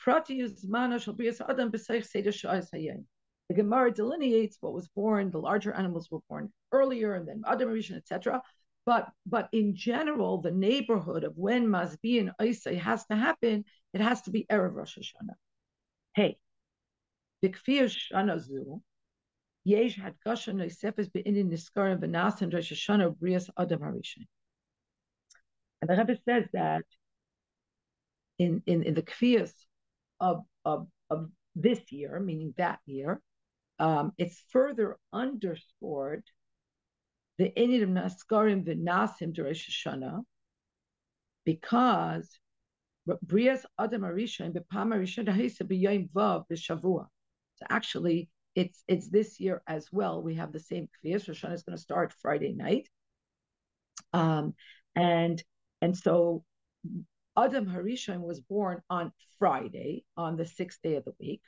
[3.55, 7.97] Gemara delineates what was born, the larger animals were born earlier, and then Adam Rishon,
[7.97, 8.43] etc.
[8.87, 14.01] But but in general, the neighborhood of when Mazbi and Isai has to happen, it
[14.01, 15.35] has to be Erev Rosh Hashanah.
[16.15, 16.39] Hey,
[17.43, 17.51] and
[25.91, 26.85] the Rebbe says that
[28.39, 29.53] in, in, in the Kfias
[30.21, 33.21] of, of, of this year, meaning that year,
[33.79, 36.23] um, it's further underscored
[37.39, 40.23] the Inid of Naskarim V'Nasim Rosh Hashanah
[41.45, 42.39] because
[43.09, 47.07] Brias Adam Harishin B'Pam Harishin Ha'isa B'Yoyim Vav B'Shavua.
[47.69, 50.23] Actually, it's it's this year as well.
[50.23, 51.29] We have the same Kriyas.
[51.29, 52.89] Hashanah is going to start Friday night,
[54.13, 54.55] Um,
[54.95, 55.43] and
[55.81, 56.45] and so
[57.37, 61.43] Adam Harishon was born on Friday, on the sixth day of the week.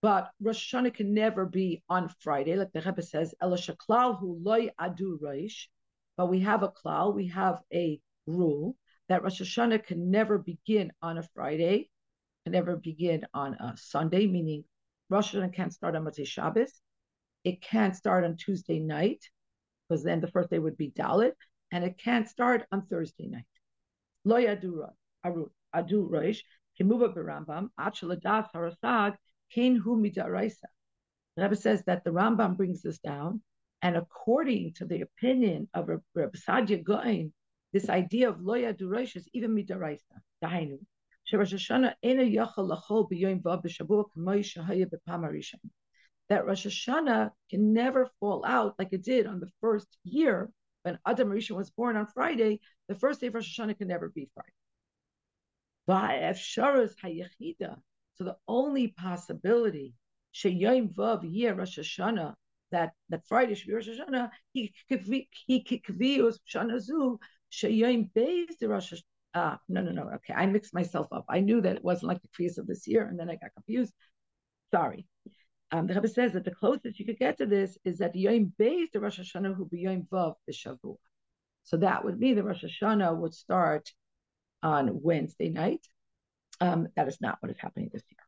[0.00, 5.18] But Rosh Hashanah can never be on Friday, like the Rebbe says, hu loy adu
[5.20, 5.68] roish.
[6.16, 8.76] But we have a klal, we have a rule
[9.08, 11.88] that Rosh Hashanah can never begin on a Friday,
[12.44, 14.64] can never begin on a Sunday, meaning
[15.12, 16.72] Rosh Hashanah can't start on Matzah Shabbos.
[17.44, 19.22] It can't start on Tuesday night,
[19.86, 21.34] because then the first day would be Dalit,
[21.70, 23.44] and it can't start on Thursday night.
[24.24, 24.88] Lo yadu
[25.22, 26.38] adu roish,
[26.80, 29.16] kimuva berambam, achaladas harasag,
[29.54, 30.70] kain hu midaraisa.
[31.36, 33.42] The Rebbe says that the Rambam brings this down,
[33.82, 37.34] and according to the opinion of Reb Saadia Gaon,
[37.74, 40.16] this idea of lo yadu roish is even midaraisa.
[40.42, 40.78] Dainu.
[41.30, 41.70] That Rosh
[46.66, 50.50] Hashanah can never fall out like it did on the first year
[50.82, 52.60] when Adam Rishon was born on Friday.
[52.88, 54.52] The first day of Rosh Hashanah can never be Friday.
[58.14, 59.94] So the only possibility
[60.34, 62.34] Vav Rosh Hashanah
[62.72, 64.30] that that Friday should be Rosh Hashanah.
[64.52, 67.20] He he kikvius Shana Zu
[69.34, 70.10] Ah, no, no, no.
[70.16, 71.24] Okay, I mixed myself up.
[71.28, 73.54] I knew that it wasn't like the feast of this year, and then I got
[73.54, 73.94] confused.
[74.72, 75.06] Sorry.
[75.70, 78.52] Um, the Rebbe says that the closest you could get to this is that Yom
[78.60, 80.96] Beis the Rosh Hashanah who be Yom Vav B'Shavua.
[81.64, 83.90] So that would mean the Rosh Hashanah would start
[84.62, 85.86] on Wednesday night.
[86.60, 88.18] Um, that is not what is happening this year.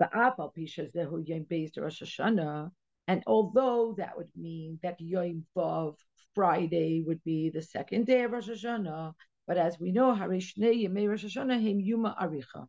[0.00, 2.72] The Apal Pisha Zehu Yom Beis the Rosh Hashanah,
[3.06, 5.94] and although that would mean that Yom Vav
[6.34, 9.12] Friday would be the second day of Rosh Hashanah,
[9.50, 12.68] but as we know, Rosh Hashanah Yuma Aricha.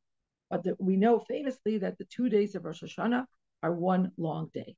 [0.50, 3.24] But the, we know famously that the two days of Rosh Hashanah
[3.62, 4.76] are one long day.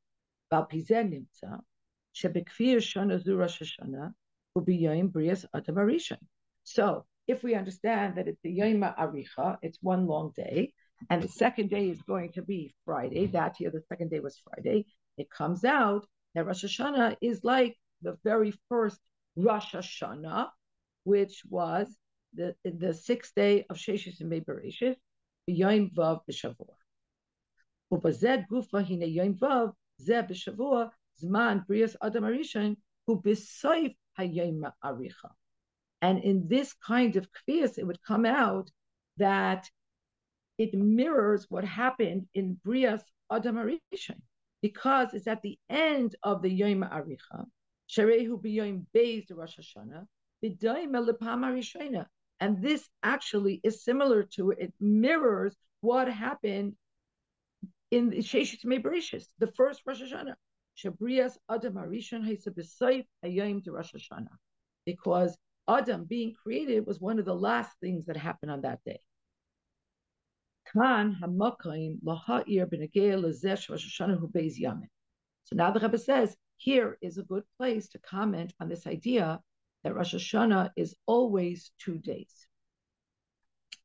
[6.65, 10.73] So if we understand that it's the Yom Aricha, it's one long day,
[11.09, 13.27] and the second day is going to be Friday.
[13.27, 14.87] That year, the second day was Friday.
[15.17, 18.99] It comes out that Rosh Hashanah is like the very first
[19.37, 20.49] Rosh Hashanah,
[21.03, 21.95] which was
[22.33, 24.95] the, the sixth day of Sheshes and Bebereshit,
[25.47, 26.75] Yom Vav b'Shavua.
[27.91, 30.89] Ubazed Gufa Hine Yom Vav Ze b'Shavua
[31.21, 35.31] Zman Brias Adam Arishan Hu B'Soif Hayom Aricha.
[36.01, 38.69] And in this kind of kvias, it would come out
[39.17, 39.69] that
[40.57, 44.21] it mirrors what happened in Brias Adam Arishan,
[44.61, 47.45] because it's at the end of the Yom Aricha,
[47.89, 50.05] Sherehu B'Yom Beis Rosh Hashanah,
[52.39, 56.75] and this actually is similar to it mirrors what happened
[57.91, 60.35] in the first Rosh Hashanah.
[60.75, 61.77] Shabrias Adam
[63.71, 64.27] Rosh Hashanah.
[64.85, 68.99] Because Adam being created was one of the last things that happened on that day.
[75.45, 79.39] So now the Rebbe says, here is a good place to comment on this idea
[79.83, 82.47] that Rosh Hashanah is always two days,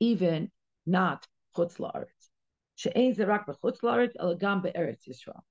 [0.01, 0.51] even
[0.87, 2.29] not Chutz La'aretz.
[2.79, 5.43] She'ein zerak b'chutz la'aretz elagam be'eretz Yisrael.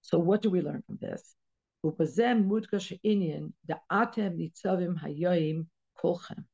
[0.00, 1.36] So what do we learn from this?
[1.84, 5.66] Upazem da'atem nitzavim
[6.02, 6.44] kolchem.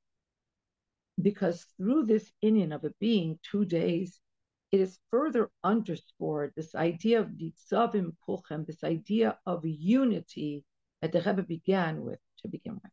[1.23, 4.21] Because through this inyan of it being two days,
[4.73, 10.65] it is further underscored this idea of nitzavim kolchem, this idea of unity
[11.03, 12.93] that the Rebbe began with to begin with.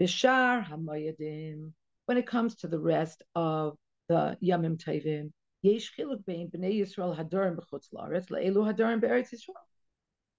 [0.00, 1.72] Bishar Hamayadim,
[2.06, 3.76] when it comes to the rest of
[4.08, 5.32] the Yamim Tavim,
[5.62, 9.54] Yesh Chiluk Bein Bnei Yisrael Hadarim B'chutz La'aretz La'elu Hadarim Be'eretz Yisrael.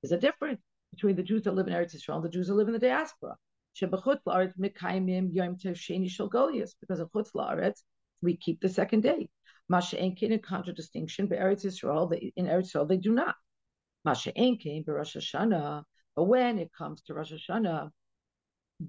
[0.01, 2.53] There's a difference between the Jews that live in Eretz Yisrael and the Jews that
[2.53, 3.35] live in the diaspora.
[3.79, 7.83] Shebechutz La'aretz Mekayimim Yom Tev Sheni Shel Golias, because of Chutz La'aretz,
[8.21, 9.29] we keep the second day.
[9.67, 13.35] Masha Enkin in contradistinction, Be'eretz Yisrael, in Eretz Yisrael, they do not.
[14.05, 15.83] Masha Enkin, Be'Rosh Hashanah,
[16.19, 17.91] but when it comes to Rosh Hashanah,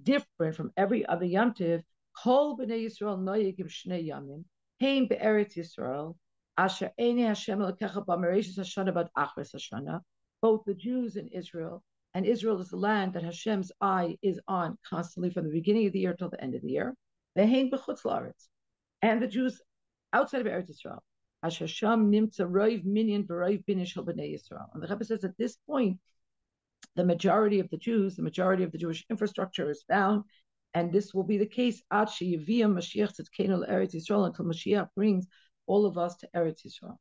[0.03, 1.81] different from every other Yom Tiv,
[2.21, 4.43] Kol b'nei Yisrael noyegim shnei yamim,
[4.81, 6.17] hein be'eretz Yisrael,
[6.59, 10.01] asher ene Hashem lekecha b'mereshis Hashanah bad achres Hashanah,
[10.43, 14.77] both the Jews in Israel, and Israel is the land that Hashem's eye is on
[14.85, 16.97] constantly from the beginning of the year till the end of the year.
[17.39, 18.49] Ve'hein b'chutz la'aretz,
[19.03, 19.63] and the Jews
[20.13, 20.99] outside of Eretz Yisrael,
[21.45, 24.67] asher sham nimtza roiv minyan v'roiv binishal b'nei Yisrael.
[24.75, 26.01] And the Rebbe says at this point,
[26.97, 30.25] the majority of the Jews, the majority of the Jewish infrastructure is found,
[30.75, 35.27] and this will be the case at Sheyaviyah Mashiach Tzidkenu Eretz Yisrael until Mashiach brings
[35.67, 36.97] all of us to Eretz Yisrael.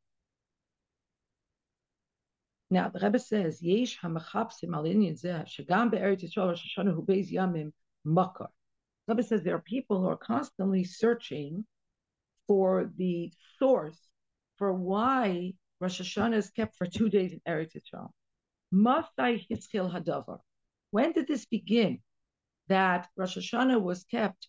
[2.70, 7.04] Now the Rebbe says, Yesh hamachapsim al inyan zeh shagam be'eretz Yisrael Rosh Hashanah hu
[7.04, 7.72] beis yamim
[8.04, 8.50] makar.
[9.06, 11.64] The Rebbe says there are people who are constantly searching
[12.46, 13.98] for the source
[14.56, 18.10] for why Rosh Hashanah is kept for two days in Eretz Yisrael.
[18.70, 19.04] When
[21.12, 21.98] did this begin?
[22.68, 24.48] That Rosh Hashanah was kept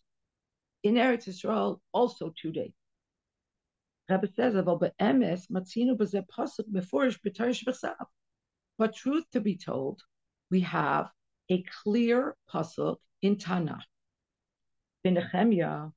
[0.84, 2.74] in Eretz Yisrael also two days.
[4.10, 4.54] Rabbi says,
[8.78, 10.02] but truth to be told,
[10.50, 11.10] we have
[11.50, 13.82] a clear pasuk in Tanakh.
[15.04, 15.90] In Nehemiah,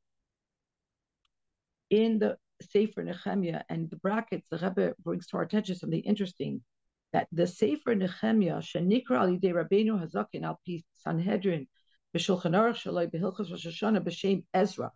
[1.91, 6.63] in the Sefer Nehemiah, and the brackets, the Rebbe brings to our attention something interesting
[7.15, 11.69] that the Sefer Nehemiah, Shenikra al Yidei Rabbeinu Hazakin al Pi Sanhedrin,
[12.13, 14.91] B'Shulchan Aruch Shaloi B'Hilchos Rosh Hashanah B'Shem Ezra,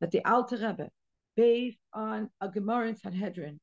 [0.00, 0.90] that the Alter Rebbe
[1.36, 3.60] based on a Gemara in Sanhedrin,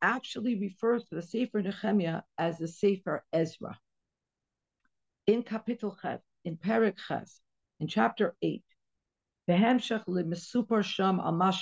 [0.00, 3.76] actually refers to the Sefer Nehemiah as the Sefer Ezra.
[5.26, 7.40] In Kapitel Ches, in Perik Ches,
[7.80, 8.62] in chapter 8,
[9.48, 11.52] Sham al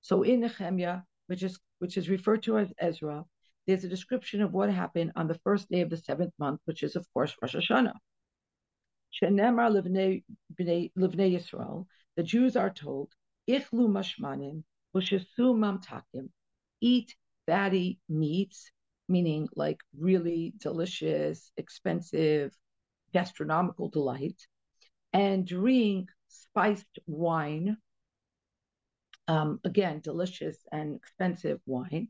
[0.00, 3.24] So in Nehemiah, which is which is referred to as Ezra,
[3.66, 6.82] there's a description of what happened on the first day of the seventh month, which
[6.82, 7.94] is of course Rosh Hashanah.
[9.22, 10.22] Livnei
[10.58, 13.12] Yisrael, the Jews are told,
[13.48, 16.28] Ichlu mashmanim, ushesu mamtakim,
[16.80, 17.14] eat
[17.46, 18.70] fatty meats,
[19.08, 22.52] meaning like really delicious, expensive,
[23.12, 24.46] gastronomical delight,
[25.12, 27.76] and drink spiced wine,
[29.28, 32.08] um, again, delicious and expensive wine,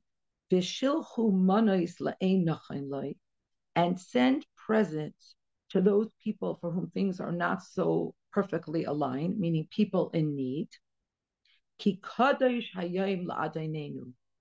[3.75, 5.35] and send presents
[5.71, 10.69] to those people for whom things are not so perfectly aligned, meaning people in need.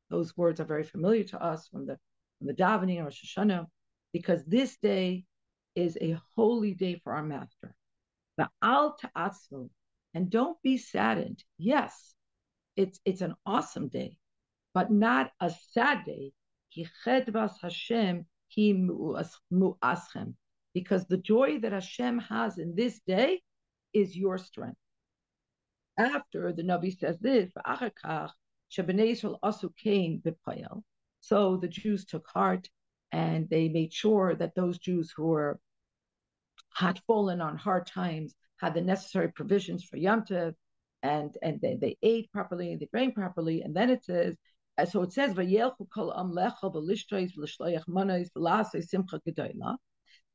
[0.10, 1.97] Those words are very familiar to us from the
[2.38, 3.67] from the davening or Rosh Hashanah,
[4.13, 5.25] because this day
[5.75, 7.73] is a holy day for our Master.
[8.39, 9.69] Ba'al ta'atzvu,
[10.13, 11.43] and don't be saddened.
[11.57, 12.13] Yes,
[12.82, 14.17] it's it's an awesome day,
[14.74, 16.34] but not a sad day.
[17.62, 18.26] Hashem
[20.74, 23.41] because the joy that Hashem has in this day
[23.94, 24.78] is your strength.
[25.98, 27.52] After the Navi says this,
[31.20, 32.70] so the Jews took heart
[33.12, 35.60] and they made sure that those Jews who were
[36.74, 40.56] had fallen on hard times had the necessary provisions for Yom Tov,
[41.03, 44.35] and and they, they ate properly, and they drank properly, and then it says,
[44.77, 45.35] uh, so it says,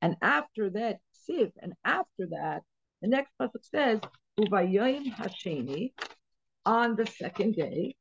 [0.02, 0.98] and after that,
[1.29, 2.62] Siv, and after that,
[3.02, 4.00] the next pasuk says,
[4.38, 5.92] Uvayoim Hasheni,
[6.64, 7.94] on the second day,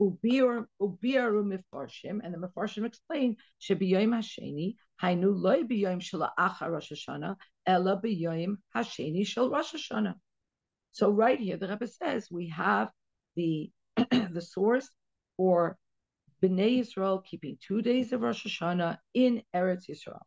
[0.00, 7.36] Ubiaru Mifarshim, and the Mifarshim explain, Shebiyoim Hasheni, Hainu loy biyoim shela acha Rosh Hashanah,
[7.66, 10.14] ela biyoim Hasheni shel Rosh Hashanah.
[10.92, 12.90] So right here, the Rebbe says we have
[13.36, 14.88] the the source
[15.36, 15.76] for
[16.42, 20.20] Bnei Yisrael keeping two days of Rosh Hashanah in Eretz Yisrael.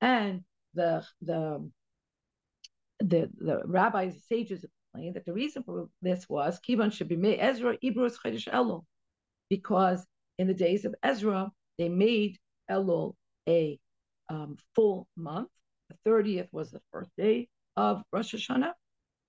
[0.00, 1.70] And the the
[2.98, 7.16] the the rabbis, the sages explain that the reason for this was kivan should be
[7.16, 8.84] made Ezra Ibrus Chodesh Elul,
[9.48, 10.04] because
[10.38, 12.38] in the days of Ezra they made
[12.70, 13.14] Elul
[13.48, 13.78] a
[14.28, 15.48] um, full month.
[15.88, 18.72] The thirtieth was the first day of Rosh Hashanah,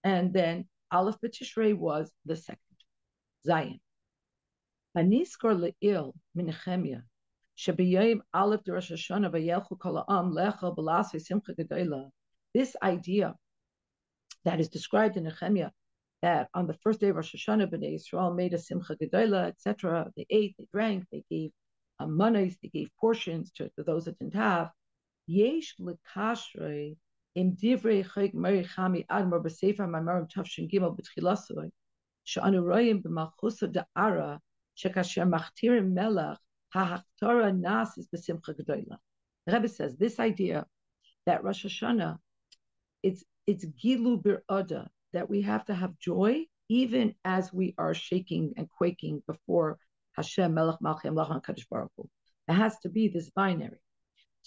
[0.04, 2.78] and then Aleph B'Tishrei was the second,
[3.46, 3.80] Zion.
[4.98, 7.04] Haniskor le'il minechemia,
[8.34, 12.10] aleph Hashanah vayelchu kol ha'am lechel b'lasei simcha gedola.
[12.54, 13.36] This idea
[14.46, 15.72] that is described in Nehemiah,
[16.22, 20.12] that on the first day of Rosh Hashanah, Bnei Israel made a simcha gedola, etc.
[20.16, 21.52] They ate, they drank, they gave
[22.00, 24.70] um, they gave portions to, to those that didn't have.
[25.28, 26.98] Yesh lekashrei
[27.36, 31.70] im divrei chayk meri chami admor b'sefer mamarim tavshin gimel b'tchilasoi,
[32.24, 34.40] she'anu royim b'malchusa da'ara
[34.78, 36.38] shekasher machtirim melach
[36.73, 38.98] ha'hachtora nasis b'simcha gedola.
[39.46, 40.65] The Rebbe says this idea
[41.25, 42.17] that Rosh Hashanah,
[43.04, 48.54] it's it's gilu bir'ada, that we have to have joy even as we are shaking
[48.58, 49.78] and quaking before
[50.13, 52.10] Hashem Melech Malchim Lachan Kadosh Baruch Hu.
[52.48, 53.80] It has to be this binary.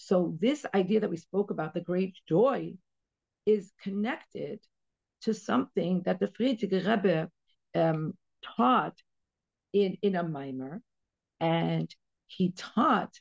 [0.03, 2.73] So this idea that we spoke about, the great joy,
[3.45, 4.61] is connected
[5.23, 7.31] to something that the Frierdiker Rebbe
[7.75, 8.97] um, taught
[9.75, 10.81] in, in a mimer,
[11.39, 11.95] and
[12.27, 13.21] he taught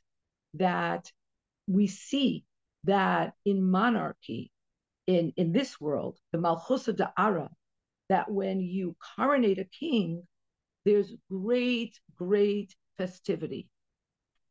[0.54, 1.12] that
[1.68, 2.46] we see
[2.86, 4.52] that in monarchy,
[5.06, 7.50] in, in this world, the Malchusa Da'ara,
[8.08, 10.26] that when you coronate a king,
[10.86, 13.68] there's great, great festivity.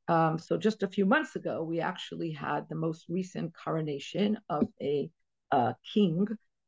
[0.08, 4.64] Um, so just a few months ago, we actually had the most recent coronation of
[4.80, 5.10] a
[5.52, 6.26] uh, king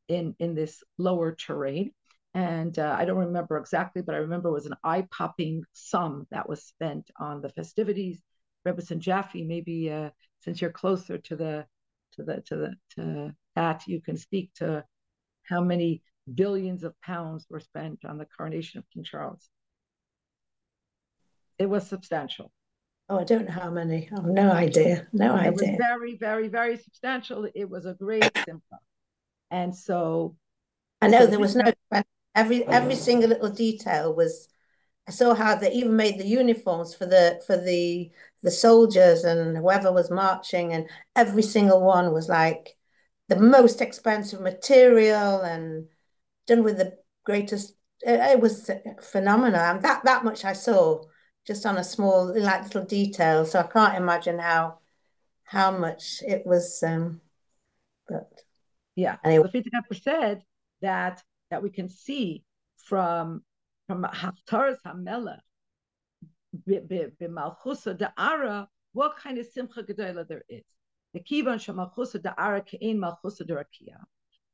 [0.08, 1.92] in in this lower terrain,
[2.34, 6.48] and uh, I don't remember exactly, but I remember it was an eye-popping sum that
[6.48, 8.22] was spent on the festivities.
[8.64, 10.10] Rebbe Jaffe, maybe uh,
[10.40, 11.66] since you're closer to the
[12.12, 14.84] to the to the to that, you can speak to
[15.44, 16.02] how many
[16.34, 19.48] billions of pounds were spent on the coronation of King Charles.
[21.58, 22.52] It was substantial.
[23.10, 24.08] Oh, I don't know how many.
[24.12, 25.08] I have no idea.
[25.12, 25.50] No it idea.
[25.50, 27.48] was very, very, very substantial.
[27.56, 28.78] It was a great symptom.
[29.50, 30.36] And so
[31.02, 31.72] I know so there was no
[32.36, 34.48] every oh, every single little detail was
[35.08, 38.12] I saw how they even made the uniforms for the for the
[38.44, 42.76] the soldiers and whoever was marching and every single one was like
[43.28, 45.88] the most expensive material and
[46.46, 48.70] done with the greatest it, it was
[49.02, 51.02] phenomenal and that that much I saw
[51.46, 54.78] just on a small like little detail so I can't imagine how
[55.44, 57.20] how much it was um
[58.08, 58.42] but
[58.96, 59.48] yeah anyway.
[59.52, 60.42] the Fitz said
[60.82, 62.44] that that we can see
[62.76, 63.42] from
[63.86, 65.40] from Haftar's Hamela
[66.68, 70.64] b'malchusa da'ara what kind of simcha gedola there is.
[71.14, 73.98] The kivan shemalchusa da'ara ke'ein malchusa derakia,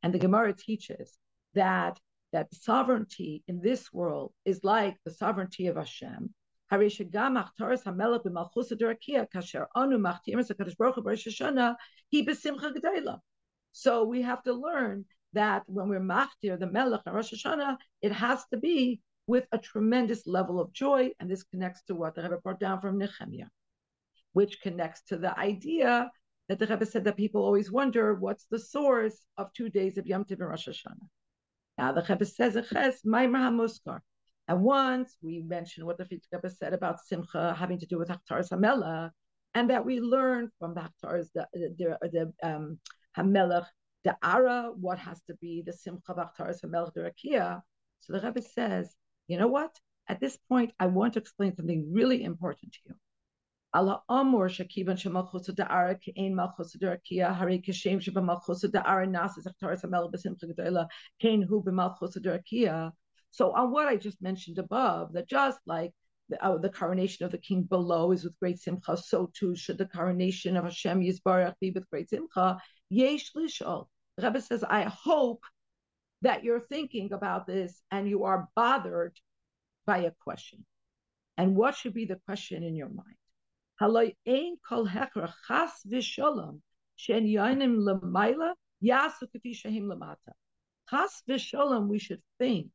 [0.03, 1.18] and the Gemara teaches
[1.55, 1.99] that
[2.32, 6.34] that sovereignty in this world is like the sovereignty of Hashem.
[13.73, 18.12] So we have to learn that when we're machtir, the Melech and Rosh Hashanah, it
[18.12, 21.11] has to be with a tremendous level of joy.
[21.21, 23.49] And this connects to what the Rebbe brought down from Nehemiah,
[24.33, 26.11] which connects to the idea
[26.49, 30.07] that the Rebbe said that people always wonder what's the source of two days of
[30.07, 31.09] Yom Tov and Rosh Hashanah.
[31.79, 32.55] Now the Rebbe says,
[33.05, 34.01] Maimer HaMuskar.
[34.49, 38.51] And once we mentioned what the Rebbe said about Simcha having to do with Haftar's
[38.51, 39.11] Hamelech,
[39.55, 42.78] and that we learn from the Haftar's, the, the, the um,
[43.16, 43.66] Hamelech,
[44.05, 47.62] the Ara, what has to be the Simcha Vachtaris Hamelch Derakia.
[48.01, 48.94] So the Rebbe says,
[49.26, 49.74] you know what?
[50.09, 52.94] At this point, I want to explain something really important to you.
[53.74, 54.03] Allah.
[63.37, 65.93] So on what I just mentioned above, that just like
[66.30, 69.76] the, uh, the, coronation of the king below is with great simcha, so too should
[69.76, 72.59] the coronation of Hashem Yisbarach be with great simcha.
[72.89, 73.89] Yesh lishol.
[74.16, 75.45] The Rebbe says, I hope
[76.22, 79.14] that you're thinking about this and you are bothered
[79.84, 80.64] by a question.
[81.37, 83.18] And what should be the question in your mind?
[90.89, 92.70] Chas v'sholom, we should think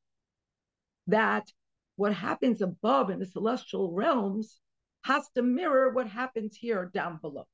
[1.12, 1.50] that
[1.96, 4.60] what happens above in the celestial realms
[5.04, 7.48] has to mirror what happens here down below,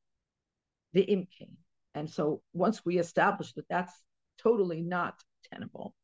[0.94, 1.56] the imkain.
[1.94, 3.94] And so once we establish that that's
[4.38, 5.16] totally not
[5.52, 5.96] tenable,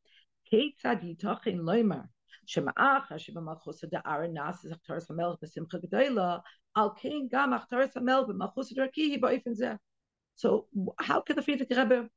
[10.36, 10.66] so
[10.98, 12.08] how can the Frierdiker Rebbe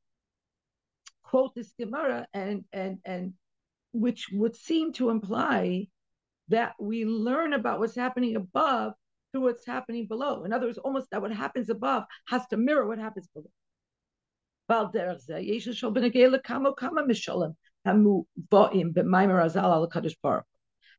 [1.24, 3.34] quote this Gemara and and and
[4.00, 5.88] which would seem to imply
[6.50, 8.94] that we learn about what's happening above
[9.32, 10.44] through what's happening below.
[10.46, 13.50] In other words, almost that what happens above has to mirror what happens below.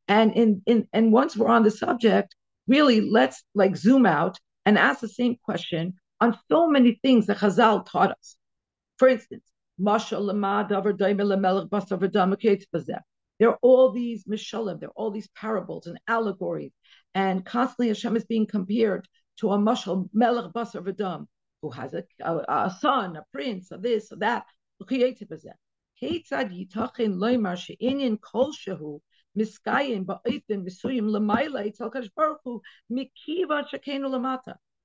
[0.09, 2.34] And in, in and once we're on the subject,
[2.66, 7.38] really let's like zoom out and ask the same question on so many things that
[7.38, 8.36] Chazal taught us.
[8.99, 9.44] For instance,
[9.79, 9.95] there
[13.51, 16.72] are all these mishalim, there are all these parables and allegories,
[17.14, 19.09] and constantly Hashem is being compared
[19.39, 21.26] to a mashal melech basar v'dam,
[21.62, 24.45] who has a, a, a, son, a prince, a this, a that.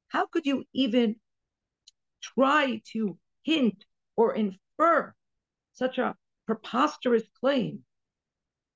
[0.07, 1.15] How could you even
[2.21, 3.85] try to hint
[4.15, 4.62] or infer
[5.73, 6.15] such a
[6.45, 7.83] preposterous claim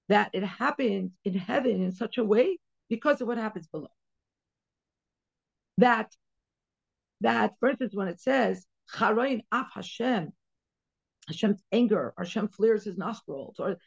[0.10, 2.58] that it happens in heaven in such a way
[2.90, 3.88] because of what happens below?
[5.78, 6.12] That
[7.22, 10.32] that, for instance, when it says Charoin af Hashem,
[11.28, 13.78] Hashem's anger, or Hashem flares his nostrils, or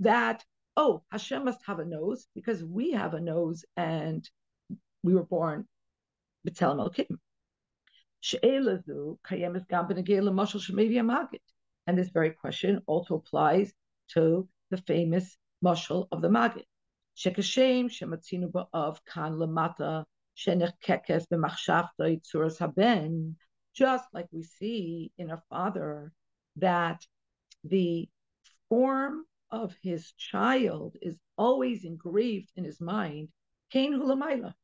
[0.00, 0.44] that,
[0.76, 4.28] oh, Hashem must have a nose because we have a nose and
[5.02, 5.66] we were born
[6.46, 7.18] B'Tselem Elokim.
[11.86, 13.72] And this very question also applies
[14.12, 16.64] to the famous mushal of the Magid.
[17.16, 20.04] Shekashem shematzinu of kan lamata
[20.36, 23.36] shenechkekes b'machshavta yitzuras haben.
[23.74, 26.12] Just like we see in a father
[26.56, 27.06] that
[27.64, 28.08] the
[28.68, 33.28] form of his child is always engraved in his mind,
[33.70, 34.54] Kain Hulamayla.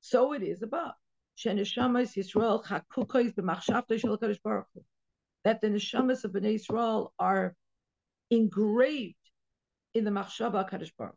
[0.00, 0.94] So it is above.
[1.38, 1.88] Yisrael shel
[4.18, 4.66] Kadosh Baruch
[5.44, 7.54] That the neshamas of Bnei Yisrael are
[8.30, 9.16] engraved
[9.94, 11.16] in the machshava Kadosh Baruch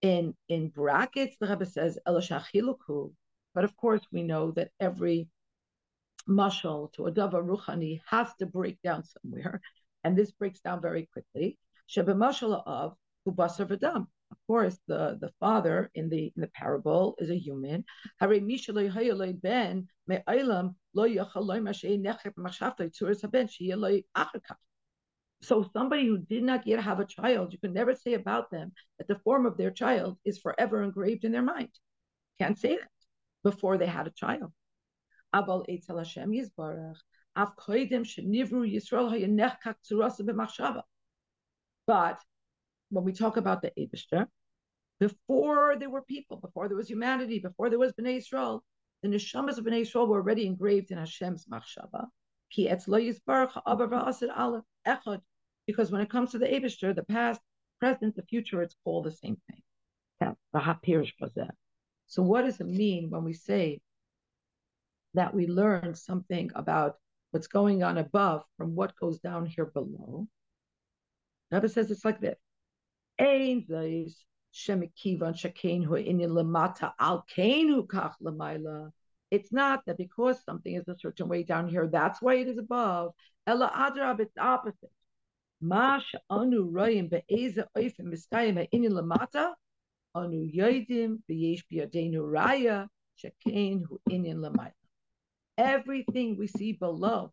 [0.00, 3.12] in in brackets, the Rebbe says Elashachiluku,
[3.54, 5.28] but of course we know that every
[6.28, 9.60] mashal to a dava ruchani has to break down somewhere,
[10.04, 11.58] and this breaks down very quickly.
[11.86, 12.96] Sheba mashal of
[13.26, 14.06] ubasar v'dam.
[14.48, 17.84] Course, the, the father in the in the parable is a human.
[25.40, 28.72] so somebody who did not yet have a child, you can never say about them
[28.96, 31.70] that the form of their child is forever engraved in their mind.
[32.40, 32.88] Can't say that
[33.44, 34.50] before they had a child.
[41.86, 42.18] But
[42.90, 44.26] when we talk about the Abishter,
[45.00, 48.60] before there were people, before there was humanity, before there was Bnei Yisrael,
[49.02, 52.08] the neshamas of Bnei Yisrael were already engraved in Hashem's machshava.
[55.66, 57.40] Because when it comes to the Abishter, the past,
[57.78, 59.62] present, the future, it's all the same thing.
[62.06, 63.80] So what does it mean when we say
[65.14, 66.96] that we learn something about
[67.30, 70.26] what's going on above from what goes down here below?
[71.50, 72.38] Rebbe says it's like this.
[79.30, 82.58] It's not that because something is a certain way down here, that's why it is
[82.58, 83.12] above.
[83.46, 84.90] Ella adrab, it's opposite.
[85.60, 89.52] Mash anu royim be'eze oifim miskayim lamata,
[90.14, 90.50] anu
[92.30, 92.88] raya.
[95.58, 97.32] Everything we see below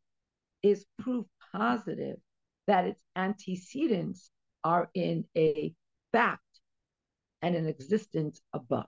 [0.63, 2.17] is proof positive
[2.65, 4.31] that its antecedents
[4.63, 5.75] are in a
[6.11, 6.41] fact
[7.45, 8.87] and an existence above.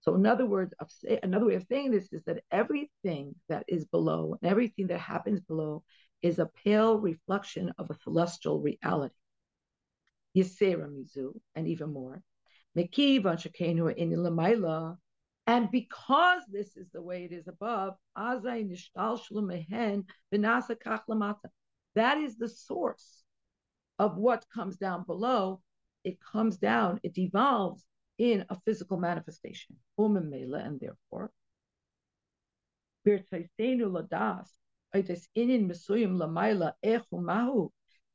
[0.00, 0.74] So, in other words,
[1.22, 5.40] another way of saying this is that everything that is below and everything that happens
[5.40, 5.84] below
[6.20, 9.14] is a pale reflection of a celestial reality.
[10.36, 12.20] Yisera mizu, and even more.
[15.46, 17.94] And because this is the way it is above,
[21.94, 23.22] that is the source
[24.00, 25.60] of what comes down below.
[26.04, 27.84] It comes down, it evolves
[28.18, 29.76] in a physical manifestation.
[29.98, 31.30] And therefore,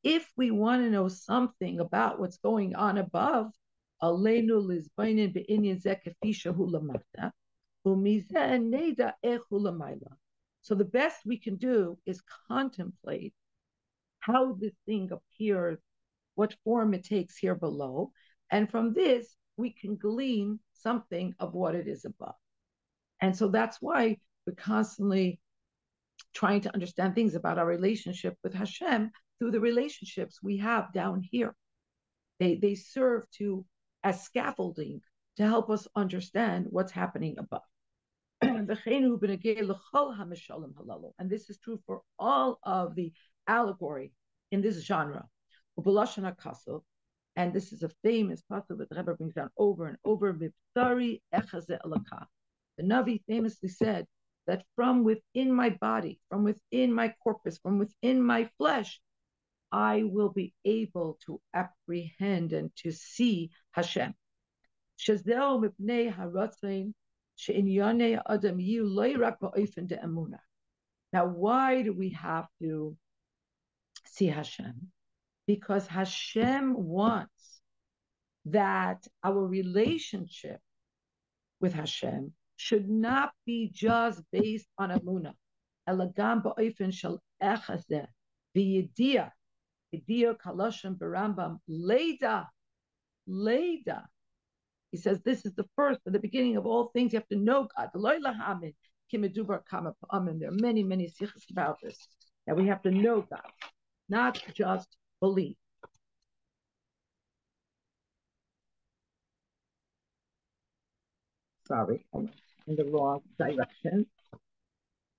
[0.04, 3.52] if we want to know something about what's going on above,
[4.02, 4.16] so
[10.76, 13.34] the best we can do is contemplate
[14.20, 15.80] how this thing appears,
[16.36, 18.12] what form it takes here below,
[18.52, 22.36] and from this we can glean something of what it is above.
[23.22, 24.18] And so that's why
[24.48, 25.40] we're constantly
[26.34, 31.22] trying to understand things about our relationship with Hashem through the relationships we have down
[31.22, 31.56] here.
[32.40, 33.66] They they serve to
[34.04, 35.02] as scaffolding
[35.38, 37.62] to help us understand what's happening above.
[41.20, 43.12] and this is true for all of the
[43.48, 44.14] allegory
[44.52, 45.28] in this genre.
[47.36, 50.34] And this is a famous passage that the Rebbe brings down over and over.
[50.34, 50.52] The
[52.84, 54.08] Navi famously said
[54.48, 59.00] that from within my body, from within my corpus, from within my flesh,
[59.72, 64.14] I will be able to apprehend and to see Hashem.
[71.14, 72.98] Now, why do we have to
[74.06, 74.92] see Hashem?
[75.50, 77.62] Because Hashem wants
[78.46, 80.60] that our relationship
[81.60, 85.34] with Hashem should not be just based on Amunah.
[85.90, 88.06] Elagam ba'ofen shel echazeh,
[88.56, 89.32] v'yediyah,
[89.92, 92.48] yediyah kaloshim berambam, leda,
[93.26, 94.08] leda.
[94.92, 97.12] He says this is the first, the beginning of all things.
[97.12, 97.90] You have to know God.
[97.96, 98.04] There
[100.48, 101.98] are many, many sichos about this.
[102.46, 103.52] That we have to know God,
[104.10, 105.56] not just believe
[111.70, 112.04] sorry,
[112.68, 114.06] in the wrong direction.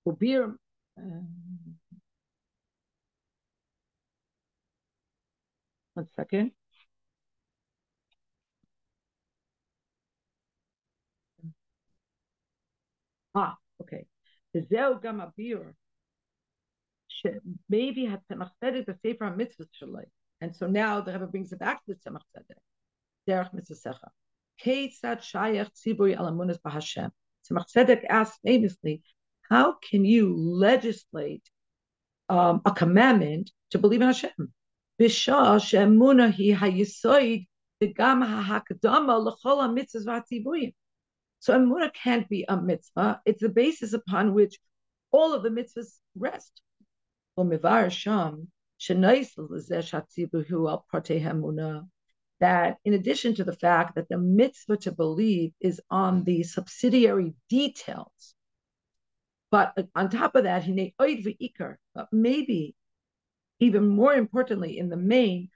[0.07, 0.57] Ubir,
[0.99, 1.79] um,
[5.95, 6.53] one second.
[13.35, 14.07] Ah, okay.
[14.55, 15.01] The Zeo
[15.37, 15.75] beer
[17.69, 20.05] maybe had Tzemach Tzedek the Sefer HaMitzvah Shalai.
[20.41, 22.59] And so now the Rebbe brings it back to the Tzemach Tzedek.
[23.29, 23.99] Derech Mitzvah
[24.65, 27.11] Ketzad Shayach Tziburi Alamunas Bahashem.
[27.49, 29.03] Tzemach Tzedek asked famously,
[29.49, 31.43] how can you legislate
[32.29, 34.53] um, a commandment to believe in Hashem?
[35.01, 37.47] Bishah she'emuna hi hayisoid
[37.83, 40.75] v'gam ha'hakdama l'chol ha'mitzvahs v'hatziburim.
[41.41, 43.23] So emuna can't be a mitzvah.
[43.25, 44.59] It's the basis upon which
[45.11, 46.61] all of the mitzvahs rest.
[52.41, 57.35] That in addition to the fact that the mitzvah to believe is on the subsidiary
[57.49, 58.35] details,
[59.51, 60.65] but on top of that,
[61.95, 62.75] but maybe
[63.59, 65.51] even more importantly, in the main,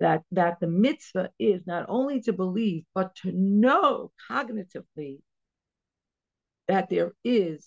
[0.00, 5.20] that that the mitzvah is not only to believe but to know cognitively
[6.68, 7.66] that there is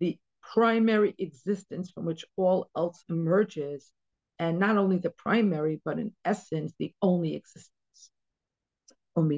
[0.00, 3.90] the primary existence from which all else emerges
[4.38, 7.72] and not only the primary but in essence the only existence.
[9.14, 9.28] And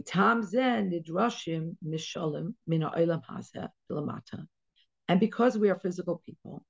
[5.21, 6.65] because we are physical people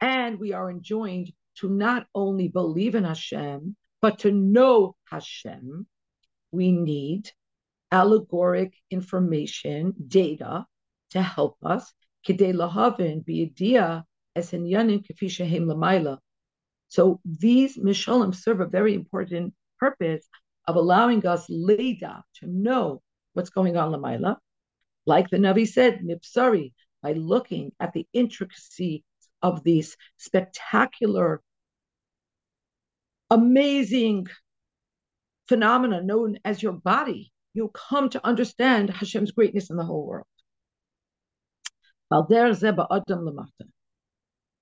[0.00, 3.76] and we are enjoined to not only believe in Hashem
[4.06, 5.84] but to know Hashem,
[6.52, 7.28] we need
[7.90, 10.64] allegoric information, data,
[11.10, 11.92] to help us.
[12.24, 12.40] So
[17.24, 20.28] these mishalim serve a very important purpose
[20.68, 23.02] of allowing us leda to know
[23.32, 24.36] what's going on lamaila.
[25.04, 29.02] Like the Navi said, nipsari, by looking at the intricacy
[29.42, 31.42] of these spectacular
[33.30, 34.26] amazing
[35.48, 40.26] phenomena known as your body, you'll come to understand Hashem's greatness in the whole world.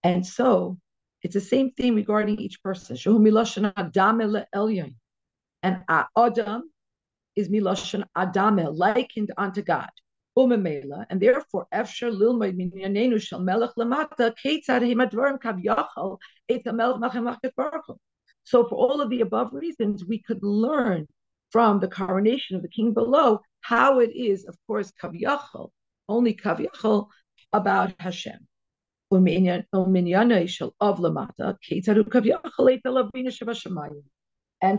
[0.02, 0.78] And so
[1.22, 2.96] it's the same thing regarding each person.
[5.62, 6.62] And Adam
[7.36, 9.90] is miloshan Adame, likened unto God.
[10.36, 14.34] And therefore, Shal Melech Lamata,
[15.40, 16.18] Kav Yachal,
[18.44, 21.08] so, for all of the above reasons, we could learn
[21.50, 25.70] from the coronation of the king below how it is, of course, kaviyachal,
[26.08, 27.08] only kaviyachal
[27.52, 28.46] about Hashem.
[29.10, 29.64] And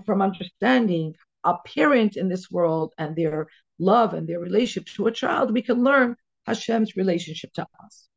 [0.06, 3.48] from understanding a parent in this world and their
[3.80, 8.08] love and their relationship to a child, we can learn Hashem's relationship to us.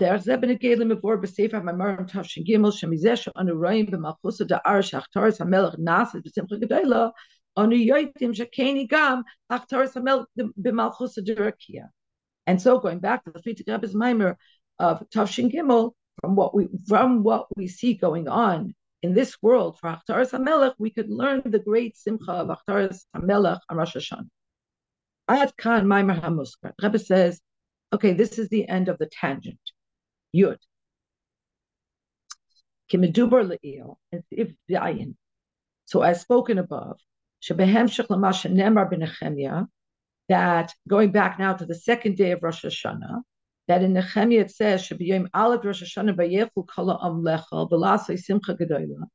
[0.00, 0.20] ועל
[12.48, 14.38] And so going back to the Frierdiker Rebbe's mimer
[14.78, 19.78] of Tavshin Gimel, from what we from what we see going on in this world
[19.78, 24.28] for Akhtaris HaMelech, we could learn the great simcha of Akhtaris HaMelech on Rosh Hashanah.
[25.28, 26.72] Ad Khan Maimer HaMuskar.
[26.82, 27.40] Rebbe says,
[27.92, 29.58] okay, this is the end of the tangent.
[30.34, 30.58] Yud.
[32.90, 33.96] Kimedubar le'il,
[34.30, 35.14] if dayin.
[35.86, 36.98] So as spoken above,
[37.42, 39.66] shebehem shechlamasha nemar b'nechemia,
[40.28, 43.22] that going back now to the second day of Rosh Hashanah,
[43.68, 48.54] that in Nehemiah it says, Shabiyim Aleph Rosh Hashanah Bayechu Kala Am Lechal V'lasei Simcha
[48.54, 49.06] Gedoyla.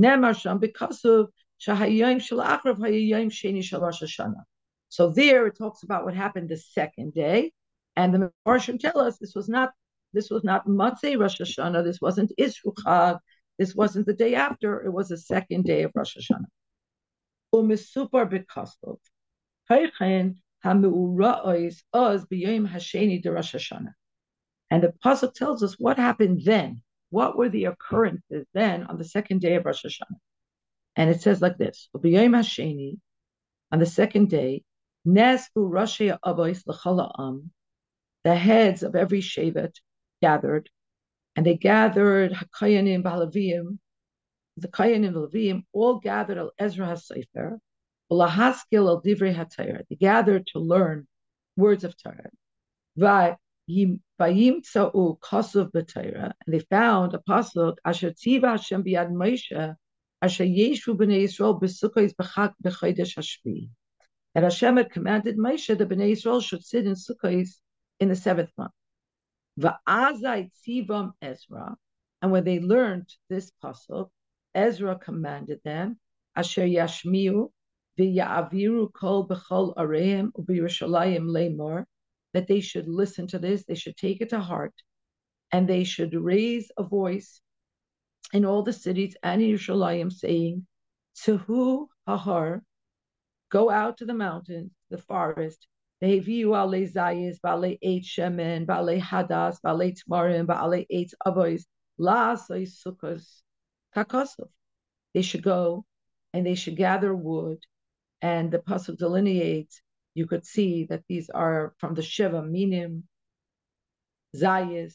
[0.00, 1.30] Nemar Sham because of
[1.60, 4.42] Shahayim Shalachrav Hayayim Sheni Shal Rosh Hashanah.
[4.88, 7.52] So there it talks about what happened the second day,
[7.96, 9.72] and the Marshim tell us this was not
[10.12, 11.84] this was not Matzei Rosh Hashanah.
[11.84, 13.18] This wasn't Isru.
[13.58, 14.82] This wasn't the day after.
[14.84, 16.46] It was the second day of Rosh Hashanah.
[17.54, 18.98] Umisupar b'kasov.
[19.70, 23.94] Haychen hamu'ura'ois oz b'yom hasheni de Rosh Hashanah.
[24.70, 26.82] And the pasuk tells us what happened then.
[27.10, 30.18] What were the occurrences then on the second day of Rosh Hashanah?
[30.96, 32.98] And it says like this: B'yom hasheni,
[33.70, 34.64] on the second day,
[35.04, 37.42] Nes Rashi Avois L'Chala
[38.24, 39.74] the heads of every Shevet
[40.22, 40.70] gathered,
[41.36, 43.78] and they gathered Hakayanim Balavim,
[44.56, 47.58] the Kayanim Balavim all gathered al Ezra HaSefer,
[48.10, 49.82] Lahaskil al Divrei HaTayr.
[49.88, 51.06] They gathered to learn
[51.56, 52.30] words of Torah.
[52.98, 59.76] Vayim Tza'u Kosov B'Torah, and they found a pasuk Asher Tziva Hashem B'Yad Moshe
[60.20, 63.70] Asher Yeshu B'nei Yisrael B'Sukkos B'Chag B'Chodesh Hashvi.
[64.34, 67.48] And Hashem had commanded Moshe that B'nei Yisrael should sit in Sukkos
[67.98, 68.72] in the seventh month.
[69.58, 70.50] Va'azai
[71.20, 71.76] Ezra,
[72.22, 74.10] and when they learned this pasuk,
[74.54, 75.98] Ezra commanded them,
[76.34, 77.50] Asher yashmiu
[77.98, 81.84] v'ya'aviru kol b'chol areim u'b'Yerushalayim lemor,
[82.32, 84.74] that they should listen to this, they should take it to heart,
[85.50, 87.42] and they should raise a voice
[88.32, 90.66] in all the cities and in Yerushalayim, saying,
[91.14, 92.62] Tzuhu hahar,
[93.50, 95.66] go out to the mountains, the forest,
[96.02, 101.64] Ale zayis, ba'ale eight shemen, ba'ale hadas, ba'ale tmarim, ba'ale eight abois,
[102.00, 103.42] la'asai sukkos,
[103.94, 104.48] kakosov.
[105.14, 105.84] They should go
[106.32, 107.58] and they should gather wood,
[108.20, 109.80] and the pasuk delineates.
[110.14, 113.04] You could see that these are from the Shiva Minim,
[114.36, 114.94] Zayis,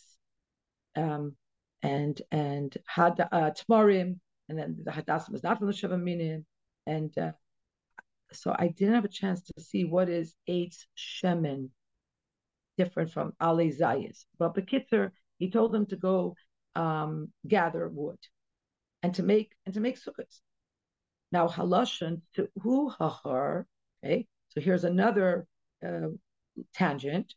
[0.95, 1.35] um,
[1.81, 6.45] and and had uh, Tmarim, and then the Hadasim is not from the Shiva Minim,
[6.85, 7.31] and uh,
[8.31, 11.69] so I didn't have a chance to see what is Eitz Shemen
[12.77, 14.25] different from Ali Zayis.
[14.37, 16.35] But Bekitzer, he told them to go
[16.75, 18.19] um, gather wood
[19.03, 20.39] and to make and to make sukkahs.
[21.31, 23.65] Now halashon to hu hachar.
[24.03, 25.47] Okay, so here's another
[25.85, 26.09] uh,
[26.73, 27.33] tangent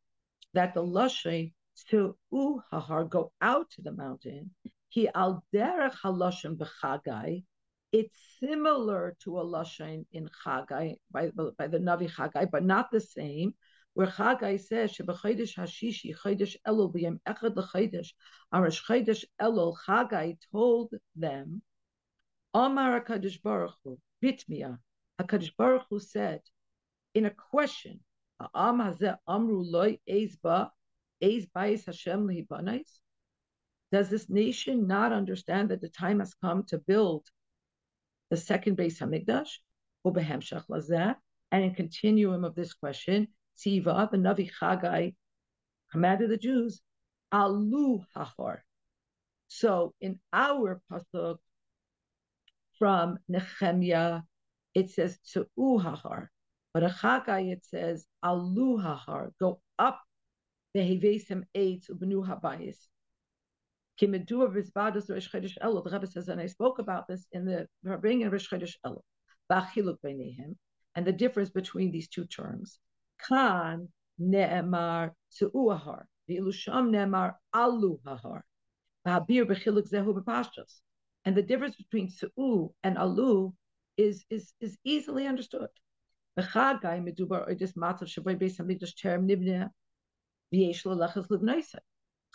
[0.55, 1.53] that the lashon
[1.89, 4.51] to u hahar go out to the mountain.
[4.89, 7.45] He al derech halashon b'chagai
[7.93, 13.01] it's similar to a lashon in Chagai by, by the Navi Chagai, but not the
[13.01, 13.55] same.
[13.95, 18.13] Where Chagai says Shebechodesh Hashishi Chodesh Elul B'Yem Echad LeChodesh
[18.55, 21.63] Arash Chodesh Elul Chagai told them
[22.55, 24.79] Amar Hakadosh Baruch Hu Bitmia
[25.21, 26.41] Hakadosh Baruch Hu said
[27.15, 27.99] in a question
[28.55, 30.71] Am Hazeh Amru Loi Eis Ba
[31.21, 32.87] Eis Bayis Hashem Lihibanais
[33.91, 37.27] Does this nation not understand that the time has come to build
[38.31, 39.59] the second Beis Hamikdash,
[40.07, 41.17] ubehemshach lazeh,
[41.53, 43.29] and in continuum of this question,
[43.59, 45.15] Tziva, the Navi Chagai,
[45.91, 46.81] commanded the Jews,
[47.33, 48.63] alu hahor.
[49.49, 51.39] So in our pasuk
[52.79, 54.23] from Nehemiah,
[54.75, 56.29] it says to hahar,
[56.73, 60.01] but in Chagai it says alu hahar, go up
[60.73, 62.77] the hevesim eight ubenu habayis.
[64.01, 69.03] The Rebbe says, and I spoke about this in the farbrengen of Rish Chodesh Elul,
[70.95, 72.79] and the difference between these two terms.
[73.29, 73.89] Kan
[74.19, 78.41] ne'emar su'uahar, v'ilusham ne'emar aluhahar,
[79.07, 80.81] v'habir b'chiluk zehu b'pashtos.
[81.27, 83.53] And the difference between su'u and alu
[83.99, 85.69] is, is, is easily understood.
[86.39, 89.69] B'chagai medubar oidis matzav shaboy beis hamikdash terem nibneh.
[90.55, 91.29] V'yesh lo lechas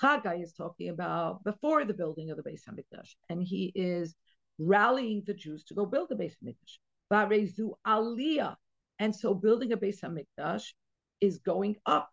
[0.02, 4.16] Chagai is talking about before the building of the Beis Hamikdash, and he is
[4.58, 6.80] rallying the Jews to go build the Beis Hamikdash.
[7.12, 8.56] Varezu aliyah,
[9.00, 10.74] and so building a Beis Hamikdash
[11.22, 12.10] is going up.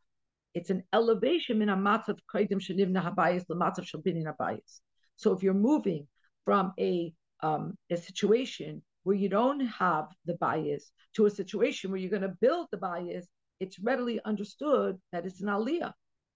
[0.55, 4.80] It's an elevation in a matzav koidim shenivna habayis lematzav shalbinin habayis.
[5.16, 6.07] So if you're moving
[6.45, 7.12] from a
[7.43, 12.22] um, a situation where you don't have the bias to a situation where you're going
[12.22, 13.26] to build the bias,
[13.59, 15.93] it's readily understood that it's an aliyah.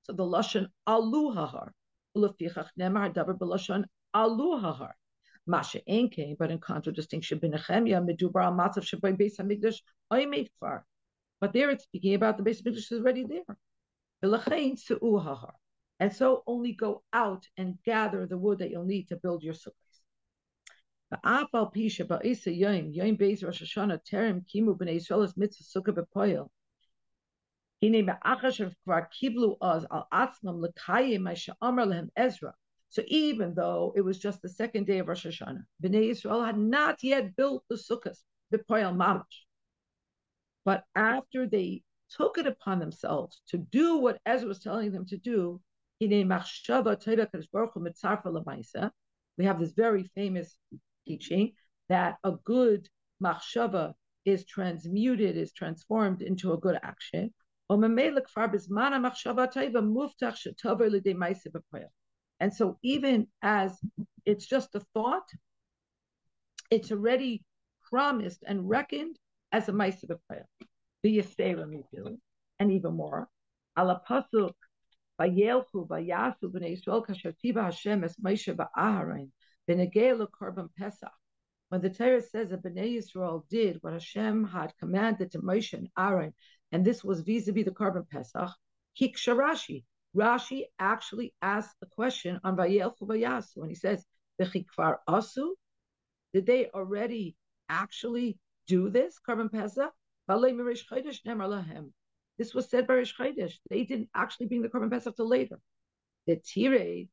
[0.07, 1.71] So the lashon aluhahar,
[2.17, 4.93] ulefichach nemar davar b'lashon aluhahar.
[5.49, 9.81] Masha enke, but in contradistinction, b'nechemia medubar matzav shaboy beis hamikdash
[10.13, 10.83] oimed kvar.
[11.41, 13.57] But there it's speaking about the of English is already there.
[15.99, 19.55] And so only go out and gather the wood that you'll need to build your
[19.55, 20.03] sukkahs.
[27.83, 27.91] So
[33.07, 37.03] even though it was just the second day of Rosh Hashanah, Bnei Israel had not
[37.03, 39.45] yet built the sukkahs, the poyal mamash.
[40.65, 45.19] But after they took it upon themselves to do what Ezra was telling them to
[45.19, 45.61] do,
[46.01, 46.09] we
[49.45, 50.59] have this very famous
[51.07, 51.53] teaching
[51.89, 52.89] that a good
[53.23, 57.33] machshava is transmuted, is transformed into a good action.
[57.69, 57.83] And
[62.55, 63.81] so even as
[64.25, 65.29] it's just a thought,
[66.71, 67.45] it's already
[67.83, 69.19] promised and reckoned
[69.53, 70.45] as a Maisa B'Praya.
[72.59, 73.29] And even more,
[73.79, 74.55] ala pasuk
[75.21, 76.53] Vayelchu Vayasu.
[81.69, 85.89] When the Torah says that Bnei Yisrael did what Hashem had commanded to Moshe and
[85.99, 86.33] Aaron
[86.73, 88.51] and this was vis-a-vis the korban Pesach,
[89.01, 89.85] Hiksha Rashi.
[90.17, 94.05] Rashi actually asked a question on Vayel Vayasu when he says,
[94.41, 95.51] Bechikvar Asu,
[96.33, 97.37] did they already
[97.69, 99.93] actually do this, korban Pesach?
[102.39, 103.61] This was said by Rish.
[103.71, 105.61] They didn't actually bring the korban Pesach till later.
[106.27, 107.09] the tirade,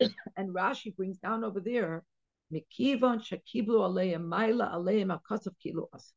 [0.36, 2.04] and Rashi brings down over there,
[2.52, 6.12] Mikivon Shakiblu Aleim Maila Aleim Akasav Kiluas.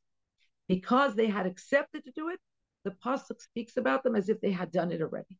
[0.68, 2.40] Because they had accepted to do it,
[2.84, 5.38] the pasuk speaks about them as if they had done it already.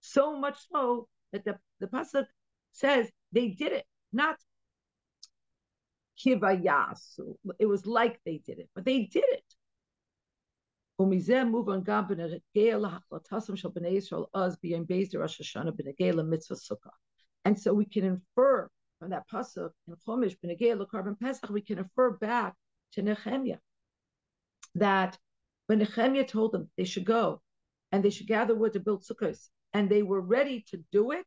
[0.00, 2.26] So much so that the, the pasuk
[2.72, 4.36] says they did it, not
[6.24, 7.36] kivayasu.
[7.58, 9.44] It was like they did it, but they did it.
[17.44, 22.10] And so we can infer from that pasuk in Chumash lekarban Pesach, we can infer
[22.10, 22.54] back
[22.92, 23.58] to Nehemiah
[24.74, 25.18] that
[25.66, 27.42] when Nehemiah told them they should go
[27.92, 31.26] and they should gather wood to build sukkahs, and they were ready to do it.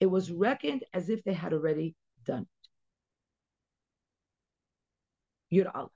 [0.00, 1.94] It was reckoned as if they had already
[2.24, 2.46] done
[5.50, 5.66] it.
[5.66, 5.90] Yud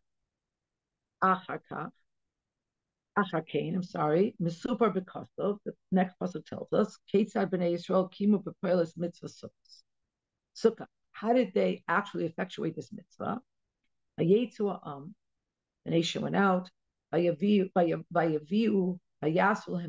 [3.17, 9.29] I'm sorry, Misupar Bekosov, the next pasuk tells us, Ketzad B'nai Yisrael Kimu B'Poelis Mitzvah
[9.29, 9.83] Sukkah.
[10.57, 10.87] Sukkah.
[11.13, 13.41] How did they actually effectuate this mitzvah?
[14.19, 15.15] Vayetzu Am,
[15.85, 16.69] the nation went out,
[17.13, 18.99] Vayaviu, Vayasul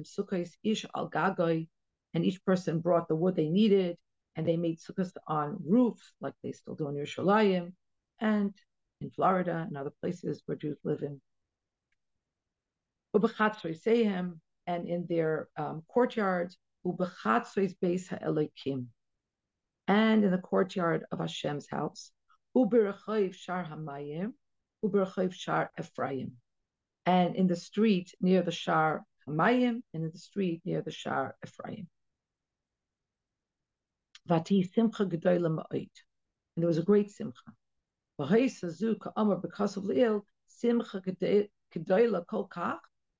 [0.05, 1.67] Sukkahs Ish Al Gagoy,
[2.13, 3.97] and each person brought the wood they needed,
[4.35, 7.73] and they made sukkahs on roofs, like they still do in Yerushalayim,
[8.19, 8.53] and
[9.01, 11.19] in Florida and other places where Jews live in
[14.67, 16.57] and in their um, courtyards,
[19.87, 22.11] and in the courtyard of Hashem's house,
[27.05, 31.37] and in the street near the shar hamayim, and in the street near the shar
[31.45, 31.87] Ephraim.
[34.27, 34.43] And
[36.57, 37.53] there was a great simcha.
[38.17, 41.01] Because of Leil, simcha
[42.27, 42.79] kol kach,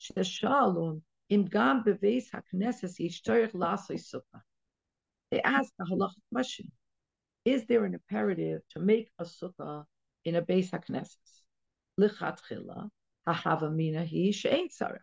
[0.00, 4.42] Sheshalom im gam beves hakneses yishtorich lasoi sukkah.
[5.30, 6.70] They ask a halachic question:
[7.44, 9.86] Is there an imperative to make a sukkah
[10.24, 11.42] in a beis hakneses?
[11.98, 12.90] Lichatchila
[13.26, 15.00] hahavamina hi she'ein tzarich.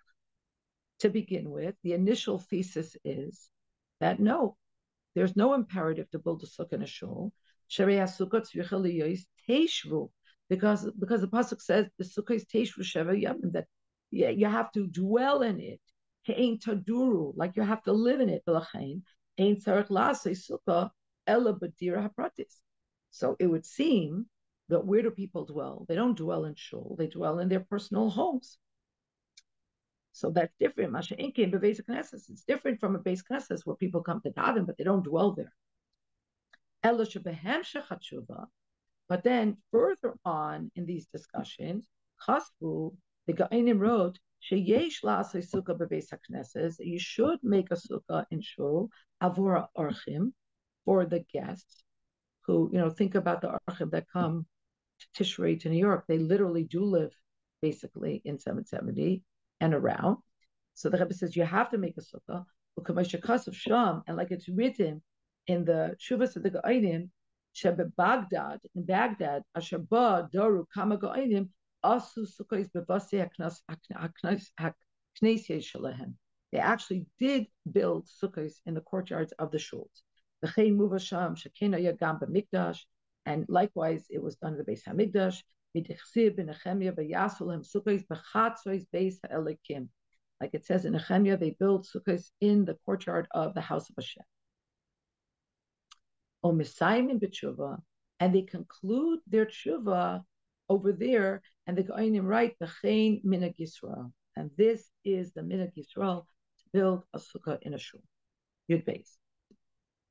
[1.00, 3.50] To begin with, the initial thesis is
[4.00, 4.58] that no,
[5.16, 7.34] there's no imperative to build a sukkah in a shul.
[10.50, 13.68] Because because the pasuk says the sukkah is teishvu sheva yamim that
[14.14, 15.82] you, you have to dwell in it.
[16.26, 18.44] Kein taduru, like you have to live in it.
[23.12, 24.26] So it would seem
[24.70, 25.86] that where do people dwell?
[25.88, 28.58] They don't dwell in shul, they dwell in their personal homes.
[30.14, 30.96] So that's different.
[30.96, 35.32] It's different from a base knesses where people come to daven, but they don't dwell
[35.34, 35.52] there.
[39.10, 41.88] But then further on in these discussions,
[42.28, 42.96] chasvu
[43.28, 44.20] the Ga'inim wrote,
[44.50, 48.90] Sheyesh la'asay sukkah bebeis hakneses, you should make a sukkah in shul,
[49.22, 50.34] avura orchim,
[50.86, 51.84] for the guests
[52.42, 54.46] who, you know, think about the orchim that come
[55.00, 56.04] to Tishrei to New York.
[56.08, 57.14] They literally do live
[57.62, 59.24] basically in 770
[59.62, 60.18] and around.
[60.74, 62.46] So the Rebbe says you have to make a sukkah,
[63.48, 65.02] of Sham, and like it's written
[65.48, 67.10] in the Shuvas of the Ga'inim,
[67.56, 71.50] Shebe Baghdad, in Baghdad, Asher Ba Doru Kama Ga'inim,
[76.52, 80.04] They actually did build sukkahs in the courtyards of the shuls.
[83.26, 85.42] And likewise it was done in the base hamikdash.
[85.76, 85.90] Like
[90.54, 94.24] it says in Nehemiah, they built sukkahs in the courtyard of the house of Hashem.
[96.44, 97.82] B'tshuva,
[98.20, 100.24] and they conclude their tshuva
[100.70, 105.72] over there, and the Goinim write the Chain Minag Yisrael, and this is the Minag
[105.78, 108.02] Yisrael to build a sukkah in a shul.
[108.70, 109.18] Yud base.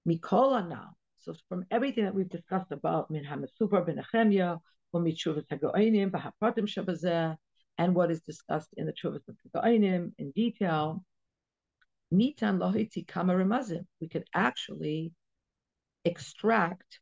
[0.08, 0.94] Mikola now.
[1.18, 4.56] So from everything that we've discussed about Min Hamasupar ben Nehemiah,
[4.94, 7.36] Umitchuvat HaGoinim, Bahapratim Shabazeh,
[7.78, 11.04] and what is discussed in the Chuvat of the Goinim in detail,
[12.12, 13.86] Nitan Lohiti Kamarimazim.
[14.00, 15.12] We could actually
[16.04, 17.00] extract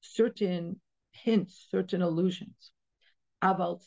[0.00, 0.80] certain
[1.12, 2.72] hints, certain allusions.
[3.42, 3.80] But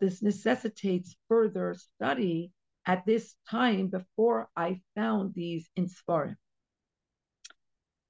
[0.00, 2.52] this necessitates further study
[2.86, 6.36] at this time before I found these in Sfarim.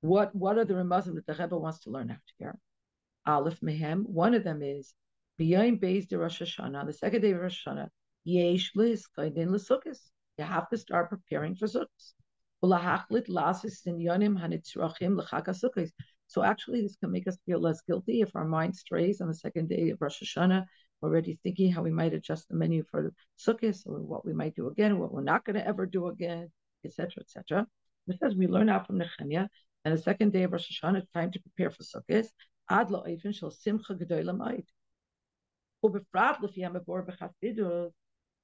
[0.03, 2.59] What what are the Ramazim that the Rebbe wants to learn after here?
[3.27, 4.07] Aleph Mehem.
[4.07, 4.95] One of them is
[5.41, 7.89] B'yayim Beis de Rosh Hashanah, the second day of Rosh Hashanah,
[8.25, 10.11] Yesh Liskaydin L'Sukkos.
[10.39, 12.15] You have to start preparing for Sukkos.
[12.63, 12.73] So
[16.43, 19.69] actually, this can make us feel less guilty if our mind strays on the second
[19.69, 20.65] day of Rosh Hashanah,
[21.03, 24.69] already thinking how we might adjust the menu for Sukkot or what we might do
[24.69, 26.51] again, what we're not going to ever do again,
[26.85, 27.67] etc., etc.
[28.09, 29.49] It says we learn out from Nehemiah,
[29.85, 32.27] and the second day of Rosh Hashanah, it's time to prepare for Sukkot.
[32.69, 33.05] Ad lo
[33.51, 34.35] simcha gedola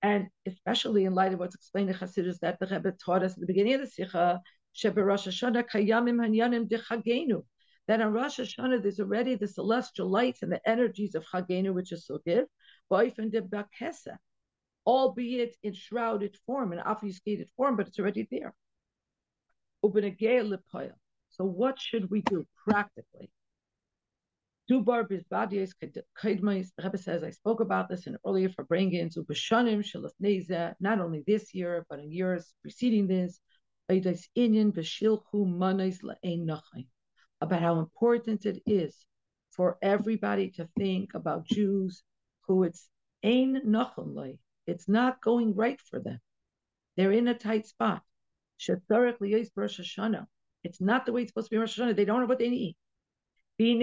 [0.03, 3.41] and especially in light of what's explained in Chassidus that the Rebbe taught us at
[3.41, 4.41] the beginning of the Sikha,
[4.85, 7.45] Rosh Hashanah kayamim hanyanim dechagenu.
[7.89, 11.93] That on Rosh Hashanah there's already the celestial lights and the energies of Chagenu, which
[11.93, 12.47] is Sukkot,
[12.91, 14.19] boifin de
[14.85, 18.55] albeit in shrouded form, in obfuscated form, but it's already there.
[21.31, 23.31] So what should we do practically?
[24.73, 25.75] Dubar bizbadies
[26.19, 26.71] kaidmais.
[26.83, 30.75] Rebbe says I spoke about this in earlier farbrengen ubashanim shalafneza.
[30.81, 33.39] Not only this year, but in years preceding this,
[37.43, 39.05] about how important it is
[39.51, 42.03] for everybody to think about Jews
[42.49, 42.89] who it's
[43.23, 44.39] ein nachonlei.
[44.67, 46.19] It's not going right for them.
[46.97, 48.01] They're in a tight spot.
[48.59, 48.81] It's
[50.81, 51.95] not the way it's supposed to be Rosh Hashanah.
[51.95, 52.75] They don't know what they need.
[53.62, 53.80] We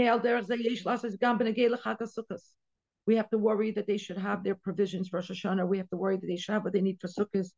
[3.16, 5.68] have to worry that they should have their provisions for Rosh Hashanah.
[5.68, 7.50] We have to worry that they should have what they need for Sukkot.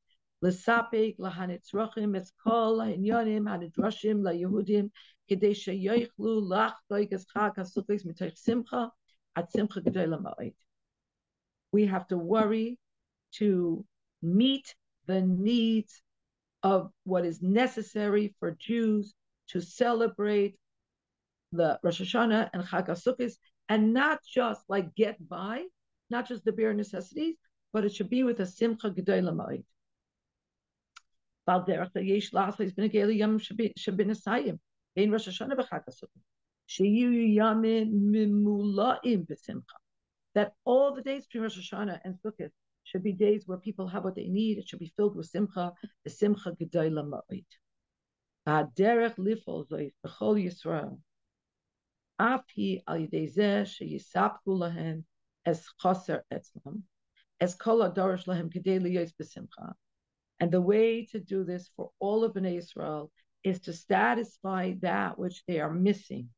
[0.42, 4.88] לספק להנצרכים את כל העניונים הנדרשים ליהודים
[5.28, 8.86] כדי שיוכלו לחגוג את חג הסוכות מתוך שמחה
[9.34, 10.50] עד שמחה גדולה מאוד.
[11.76, 12.78] We have to worry
[13.38, 13.84] to
[14.22, 14.74] meet
[15.06, 16.02] the needs
[16.62, 19.14] of what is necessary for Jews
[19.52, 20.54] to celebrate
[21.51, 23.33] the Rosh Hashanah and Chag HaSukkot,
[23.69, 25.63] and not just like get by,
[26.09, 27.35] not just the bare necessities,
[27.73, 29.63] but it should be with a simcha mimula'im
[39.27, 39.77] b'simcha.
[40.33, 42.51] That all the days between Rosh Hashanah and Sukkot
[42.83, 44.57] should be days where people have what they need.
[44.57, 45.73] It should be filled with simcha,
[46.03, 47.45] the simcha gedola ma'id.
[48.47, 50.99] Derech lifol zois b'chol Yisrael
[52.21, 55.03] al sheyisapku lahem
[55.45, 56.83] es chaser etzlam,
[57.39, 59.73] es kol adorish lahem kedei liyos b'simcha.
[60.39, 63.11] And the way to do this for all of Bnei Israel
[63.43, 66.29] is to satisfy that which they are missing,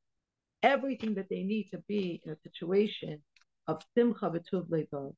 [0.62, 3.22] everything that they need to be in a situation
[3.68, 5.14] of simcha v'tuv levav,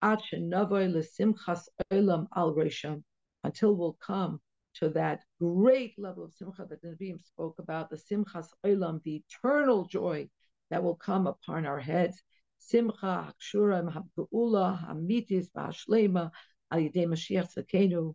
[0.00, 3.02] ad shenavoy lesimchas olam al resham,
[3.44, 4.40] until we'll come
[4.78, 9.86] to that great level of simcha that Nevi'im spoke about, the simchas olam, the eternal
[9.86, 10.28] joy
[10.70, 12.22] that will come upon our heads.
[12.58, 16.30] Simcha hakshura habgeula hamitis v'hashlema
[16.70, 18.14] al yedei Mashiach tzakenu,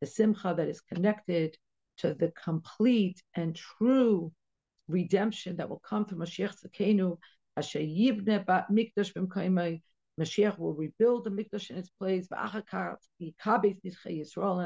[0.00, 1.56] the simcha that is connected
[1.98, 4.32] to the complete and true
[4.88, 7.18] redemption that will come through Mashiach tzakenu,
[7.56, 9.80] asher yibne bat mikdash b'mkaimai,
[10.18, 12.40] Mashiach will rebuild the mikdash in its place, and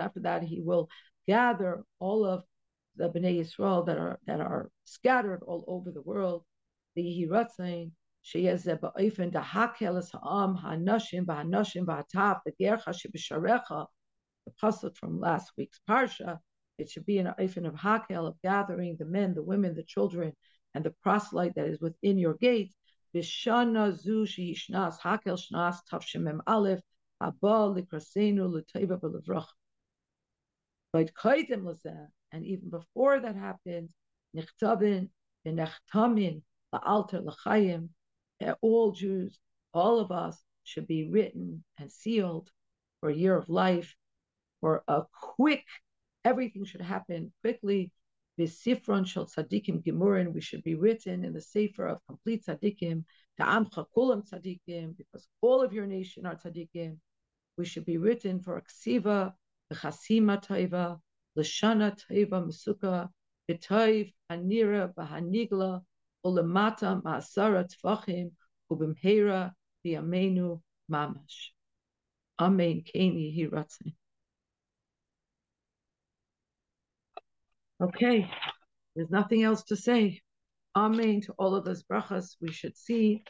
[0.01, 0.89] after that he will
[1.27, 2.45] gather all of
[2.97, 6.45] the Bnei Yisrael that are that are scattered all over the world.
[6.95, 7.93] The Hiratzain
[8.25, 13.87] sheyez ba'ofen dahakel es ha'am ha'nashim ba'hanashim ba'ataf the gercha shebisharecha
[14.47, 16.39] the pasuk from last week's parsha.
[16.79, 20.33] It should be an oifen of hakel of gathering the men, the women, the children,
[20.75, 22.75] and the proselyte that is within your gates.
[23.15, 26.81] Bishana zu sheyishnas hakel shnas tavshemem aleph
[27.23, 29.47] haba likrasenu l'teva b'levrach
[30.95, 33.91] and even before that happened,
[34.37, 35.09] Nichtavin,
[35.47, 36.43] Nechtamin,
[36.73, 37.91] Alter L'chaim,
[38.61, 39.39] all Jews,
[39.73, 42.51] all of us should be written and sealed
[43.01, 43.95] for a year of life,
[44.61, 45.65] for a quick,
[46.25, 47.93] everything should happen quickly.
[48.37, 53.05] The Sifron Shel Tzadikim Gemurin, we should be written in the Sefer of complete Tzadikim,
[53.39, 56.99] Ta'amcha Kulam Tzadikim, because all of your nation are Tzadikim.
[57.57, 59.35] We should be written for a Ksiva,
[59.73, 61.01] v'chasima toiva,
[61.37, 63.09] l'shana toiva mesuka,
[63.49, 65.83] b'toiv hanira b'hanigla,
[66.25, 68.31] ulemata ma'asara tfachim,
[68.71, 69.53] ubimhera
[69.85, 70.61] b'yamenu
[70.91, 71.51] mamash.
[72.39, 72.83] Amen.
[72.83, 73.95] Keni Hiratzin.
[77.81, 78.31] Okay,
[78.95, 80.21] there's nothing else to say.
[80.77, 83.25] Amen to all of those brachas we should see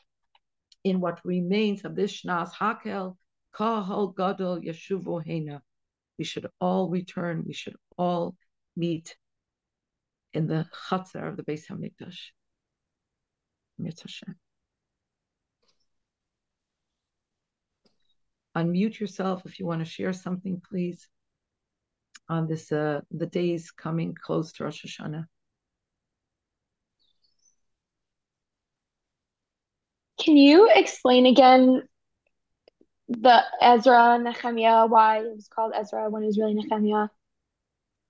[0.84, 3.16] in what remains of this Shnas Hakel,
[3.54, 5.62] Kahal Gadol Yeshuvo Hena.
[6.18, 7.44] We should all return.
[7.46, 8.36] We should all
[8.76, 9.16] meet
[10.32, 12.30] in the Chatzar of the Beis Hamikdash.
[18.56, 21.08] Unmute yourself if you want to share something, please.
[22.28, 25.26] On this, uh, the days coming close to Rosh Hashanah.
[30.20, 31.82] Can you explain again
[33.22, 37.08] the Ezra Nehemiah, why it was called Ezra when it was really Nehemiah?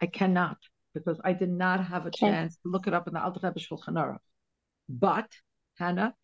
[0.00, 0.58] I cannot
[0.94, 2.34] because I did not have a Okay.
[2.34, 4.20] chance to look it up in the Alter Rebbe Shulchan Aruch.
[4.88, 5.30] But
[5.78, 6.14] Hannah,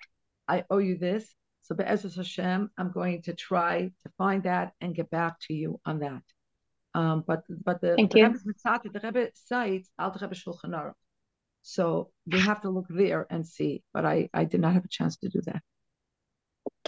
[0.49, 1.35] I owe you this.
[1.63, 5.81] So Be'ezus Hashem, I'm going to try to find that and get back to you
[5.87, 6.23] on that.
[6.95, 8.25] Um, but but the, Thank the you.
[8.25, 10.95] Rebbe's the Rebbe cites Alter Rebbe Shulchan Aruch.
[11.63, 13.83] So we have to look there and see.
[13.93, 15.63] But I I did not have a chance to do that.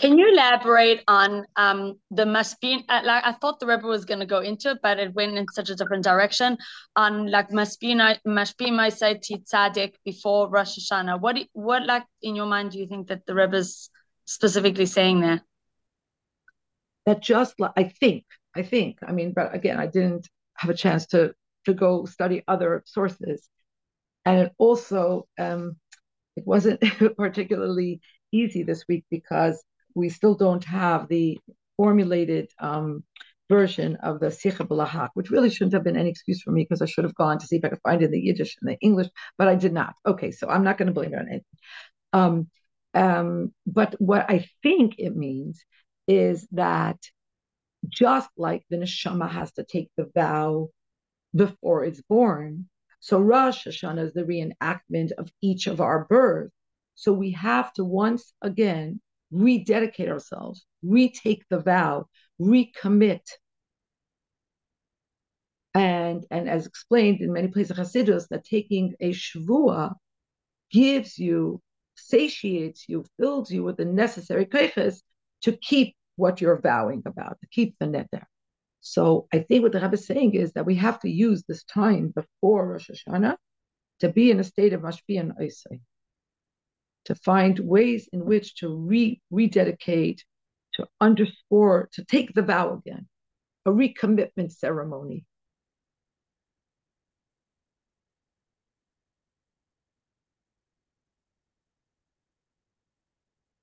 [0.02, 2.84] Can you elaborate on um, the Mashpin?
[2.88, 5.38] Uh, like I thought the Rebbe was going to go into it, but it went
[5.38, 6.58] in such a different direction.
[6.96, 11.20] On like Mashpin, Mashpin Maisai Tzadik before Rosh Hashanah.
[11.20, 13.88] What what like in your mind do you think that the Rebbe's
[14.26, 15.42] specifically saying there?
[17.06, 18.24] that just like I think,
[18.54, 21.34] I think, I mean, but again, I didn't have a chance to
[21.64, 23.48] to go study other sources,
[24.24, 25.76] and it also um,
[26.36, 26.82] it wasn't
[27.16, 28.00] particularly
[28.32, 29.62] easy this week because
[29.94, 31.38] we still don't have the
[31.76, 33.04] formulated um,
[33.48, 36.82] version of the Sikha B'Lahak, which really shouldn't have been any excuse for me because
[36.82, 38.70] I should have gone to see if I could find it in the Yiddish and
[38.70, 39.94] the English, but I did not.
[40.06, 41.44] Okay, so I'm not going to blame it on anything.
[42.12, 42.48] Um,
[42.94, 45.64] um, but what I think it means
[46.06, 46.98] is that
[47.88, 50.68] just like the neshama has to take the vow
[51.34, 52.68] before it's born,
[53.00, 56.54] so Rosh Hashanah is the reenactment of each of our births.
[56.94, 59.00] So we have to once again
[59.32, 62.06] rededicate ourselves, retake the vow,
[62.40, 63.26] recommit.
[65.74, 69.94] And, and as explained in many places of Hasidus, that taking a shvua
[70.70, 71.60] gives you,
[71.96, 75.00] satiates you, fills you with the necessary kaiches
[75.42, 78.28] to keep what you're vowing about, to keep the net there.
[78.80, 81.64] So I think what the Rebbe is saying is that we have to use this
[81.64, 83.36] time before Rosh Hashanah
[84.00, 85.80] to be in a state of mashpi and oisei,
[87.06, 90.24] to find ways in which to re rededicate,
[90.74, 93.08] to underscore, to take the vow again,
[93.66, 95.24] a recommitment ceremony.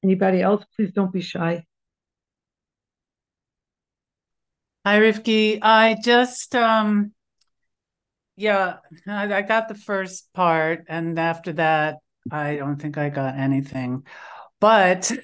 [0.04, 0.64] Anybody else?
[0.76, 1.66] Please don't be shy.
[4.86, 5.60] Hi, Rivky.
[5.62, 7.12] I just, um,
[8.38, 11.98] yeah, I, I got the first part, and after that,
[12.32, 14.04] I don't think I got anything.
[14.60, 15.12] But